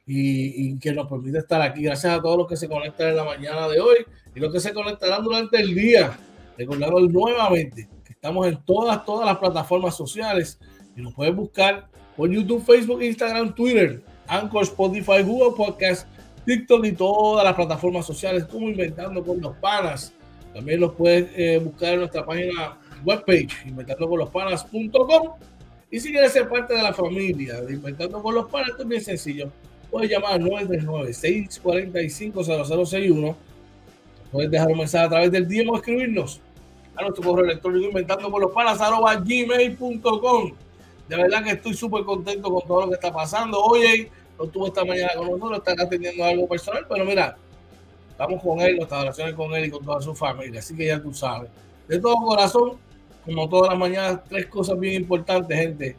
y, 0.06 0.68
y, 0.68 0.78
que 0.78 0.92
nos 0.92 1.08
permite 1.08 1.38
estar 1.38 1.62
aquí. 1.62 1.82
Gracias 1.82 2.12
a 2.12 2.20
todos 2.20 2.36
los 2.36 2.48
que 2.48 2.56
se 2.56 2.68
conectan 2.68 3.08
en 3.08 3.16
la 3.16 3.24
mañana 3.24 3.68
de 3.68 3.80
hoy 3.80 3.98
y 4.34 4.40
los 4.40 4.52
que 4.52 4.60
se 4.60 4.72
conectarán 4.72 5.22
durante 5.22 5.60
el 5.60 5.74
día. 5.74 6.18
Recordando 6.58 7.00
nuevamente 7.00 7.88
que 8.04 8.12
estamos 8.12 8.46
en 8.46 8.62
todas, 8.64 9.04
todas 9.04 9.26
las 9.26 9.38
plataformas 9.38 9.96
sociales 9.96 10.58
y 10.96 11.00
nos 11.00 11.14
pueden 11.14 11.36
buscar 11.36 11.88
por 12.16 12.30
YouTube, 12.30 12.64
Facebook, 12.64 13.02
Instagram, 13.02 13.54
Twitter, 13.54 14.02
Anchor, 14.26 14.64
Spotify, 14.64 15.22
Google 15.22 15.56
Podcast, 15.56 16.06
TikTok 16.44 16.84
y 16.84 16.92
todas 16.92 17.44
las 17.44 17.54
plataformas 17.54 18.04
sociales 18.04 18.44
como 18.44 18.68
Inventando 18.68 19.24
con 19.24 19.40
los 19.40 19.56
Panas. 19.56 20.12
También 20.54 20.80
los 20.80 20.94
puedes 20.94 21.30
eh, 21.34 21.58
buscar 21.58 21.92
en 21.94 22.00
nuestra 22.00 22.24
página 22.24 22.78
webpage, 23.04 23.66
inventandoconlospanas.com. 23.66 25.32
Y 25.90 25.98
si 26.00 26.10
quieres 26.10 26.32
ser 26.32 26.48
parte 26.48 26.74
de 26.74 26.82
la 26.82 26.94
familia 26.94 27.60
de 27.60 27.74
Inventando 27.74 28.22
con 28.22 28.34
los 28.34 28.48
Panas, 28.48 28.70
esto 28.70 28.82
es 28.82 28.88
bien 28.88 29.02
sencillo. 29.02 29.50
Puedes 29.90 30.10
llamar 30.10 30.32
al 30.32 30.40
939-645-0061. 30.42 33.36
Puedes 34.30 34.50
dejar 34.50 34.68
un 34.68 34.78
mensaje 34.78 35.04
a 35.04 35.10
través 35.10 35.30
del 35.30 35.46
DM 35.46 35.68
o 35.68 35.76
escribirnos 35.76 36.40
a 36.96 37.02
nuestro 37.02 37.22
correo 37.22 37.44
electrónico 37.44 37.88
inventando 37.88 38.30
con 38.30 38.40
los 38.40 38.52
panas 38.52 38.78
gmail.com. 39.24 40.52
De 41.08 41.16
verdad 41.16 41.44
que 41.44 41.50
estoy 41.50 41.74
súper 41.74 42.04
contento 42.04 42.50
con 42.50 42.66
todo 42.66 42.80
lo 42.82 42.88
que 42.88 42.94
está 42.94 43.12
pasando. 43.12 43.62
Oye, 43.62 44.10
no 44.38 44.46
estuvo 44.46 44.68
esta 44.68 44.86
mañana 44.86 45.10
con 45.14 45.30
nosotros, 45.30 45.58
está 45.58 45.72
atendiendo 45.82 46.24
algo 46.24 46.48
personal, 46.48 46.86
pero 46.88 47.04
mira, 47.04 47.36
estamos 48.12 48.42
con 48.42 48.60
él, 48.60 48.76
nuestras 48.76 49.02
oraciones 49.02 49.34
con 49.34 49.54
él 49.54 49.64
y 49.64 49.70
con 49.70 49.84
toda 49.84 50.00
su 50.00 50.14
familia. 50.14 50.60
Así 50.60 50.76
que 50.76 50.86
ya 50.86 51.02
tú 51.02 51.12
sabes. 51.12 51.50
De 51.88 51.98
todo 51.98 52.16
corazón, 52.16 52.78
como 53.24 53.48
todas 53.48 53.70
las 53.70 53.78
mañanas, 53.78 54.20
tres 54.28 54.46
cosas 54.46 54.78
bien 54.78 55.02
importantes, 55.02 55.58
gente. 55.58 55.96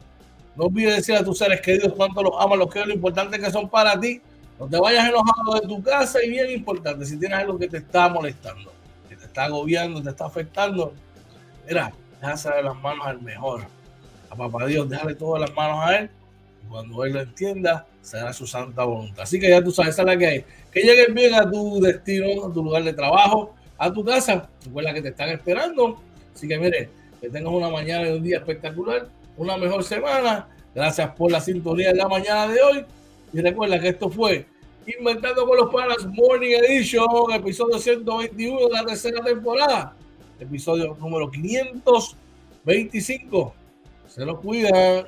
No 0.56 0.64
olvides 0.64 0.96
decir 0.96 1.16
a 1.16 1.24
tus 1.24 1.38
seres 1.38 1.60
queridos 1.60 1.92
cuánto 1.94 2.22
los 2.22 2.32
amas, 2.38 2.58
los 2.58 2.72
que 2.72 2.84
lo 2.84 2.94
importante 2.94 3.38
que 3.38 3.50
son 3.50 3.68
para 3.68 3.98
ti. 4.00 4.20
No 4.58 4.66
te 4.66 4.78
vayas 4.78 5.08
enojado 5.08 5.60
de 5.60 5.68
tu 5.68 5.82
casa 5.82 6.22
y 6.24 6.30
bien 6.30 6.50
importante, 6.50 7.04
si 7.04 7.18
tienes 7.18 7.38
algo 7.38 7.58
que 7.58 7.66
te 7.66 7.78
está 7.78 8.08
molestando, 8.08 8.72
que 9.08 9.16
te 9.16 9.24
está 9.24 9.46
agobiando, 9.46 10.00
te 10.00 10.10
está 10.10 10.26
afectando, 10.26 10.92
mira, 11.66 11.92
déjase 12.20 12.62
las 12.62 12.80
manos 12.80 13.04
al 13.04 13.20
mejor 13.20 13.66
papá 14.36 14.66
Dios, 14.66 14.88
déjale 14.88 15.14
todas 15.14 15.40
las 15.40 15.54
manos 15.54 15.78
a 15.84 15.96
él. 15.96 16.10
Cuando 16.68 17.04
él 17.04 17.12
lo 17.12 17.20
entienda, 17.20 17.86
será 18.00 18.32
su 18.32 18.46
santa 18.46 18.84
voluntad. 18.84 19.22
Así 19.22 19.38
que 19.38 19.48
ya 19.48 19.62
tú 19.62 19.70
sabes, 19.70 19.94
esa 19.94 20.02
es 20.02 20.06
la 20.06 20.16
que 20.16 20.26
hay. 20.26 20.44
Que 20.72 20.80
llegues 20.80 21.14
bien 21.14 21.34
a 21.34 21.50
tu 21.50 21.80
destino, 21.80 22.46
a 22.46 22.52
tu 22.52 22.62
lugar 22.62 22.82
de 22.82 22.92
trabajo, 22.92 23.54
a 23.78 23.92
tu 23.92 24.04
casa. 24.04 24.48
Recuerda 24.64 24.94
que 24.94 25.02
te 25.02 25.08
están 25.08 25.28
esperando. 25.30 26.00
Así 26.34 26.48
que 26.48 26.58
mire, 26.58 26.88
que 27.20 27.28
tengas 27.28 27.52
una 27.52 27.68
mañana 27.68 28.08
y 28.08 28.12
un 28.12 28.22
día 28.22 28.38
espectacular, 28.38 29.08
una 29.36 29.56
mejor 29.56 29.84
semana. 29.84 30.48
Gracias 30.74 31.14
por 31.14 31.30
la 31.30 31.40
sintonía 31.40 31.88
de 31.88 31.96
la 31.96 32.08
mañana 32.08 32.48
de 32.48 32.60
hoy. 32.60 32.84
Y 33.32 33.40
recuerda 33.40 33.80
que 33.80 33.88
esto 33.88 34.10
fue 34.10 34.46
Inventando 34.86 35.46
con 35.46 35.56
los 35.56 35.72
Panas 35.72 36.06
Morning 36.06 36.56
Edition, 36.62 37.32
episodio 37.32 37.78
121 37.78 38.66
de 38.66 38.70
la 38.70 38.84
tercera 38.84 39.24
temporada. 39.24 39.96
Episodio 40.38 40.94
número 41.00 41.30
525. 41.30 43.54
Se 44.06 44.26
lo 44.26 44.38
cuidan. 44.42 45.06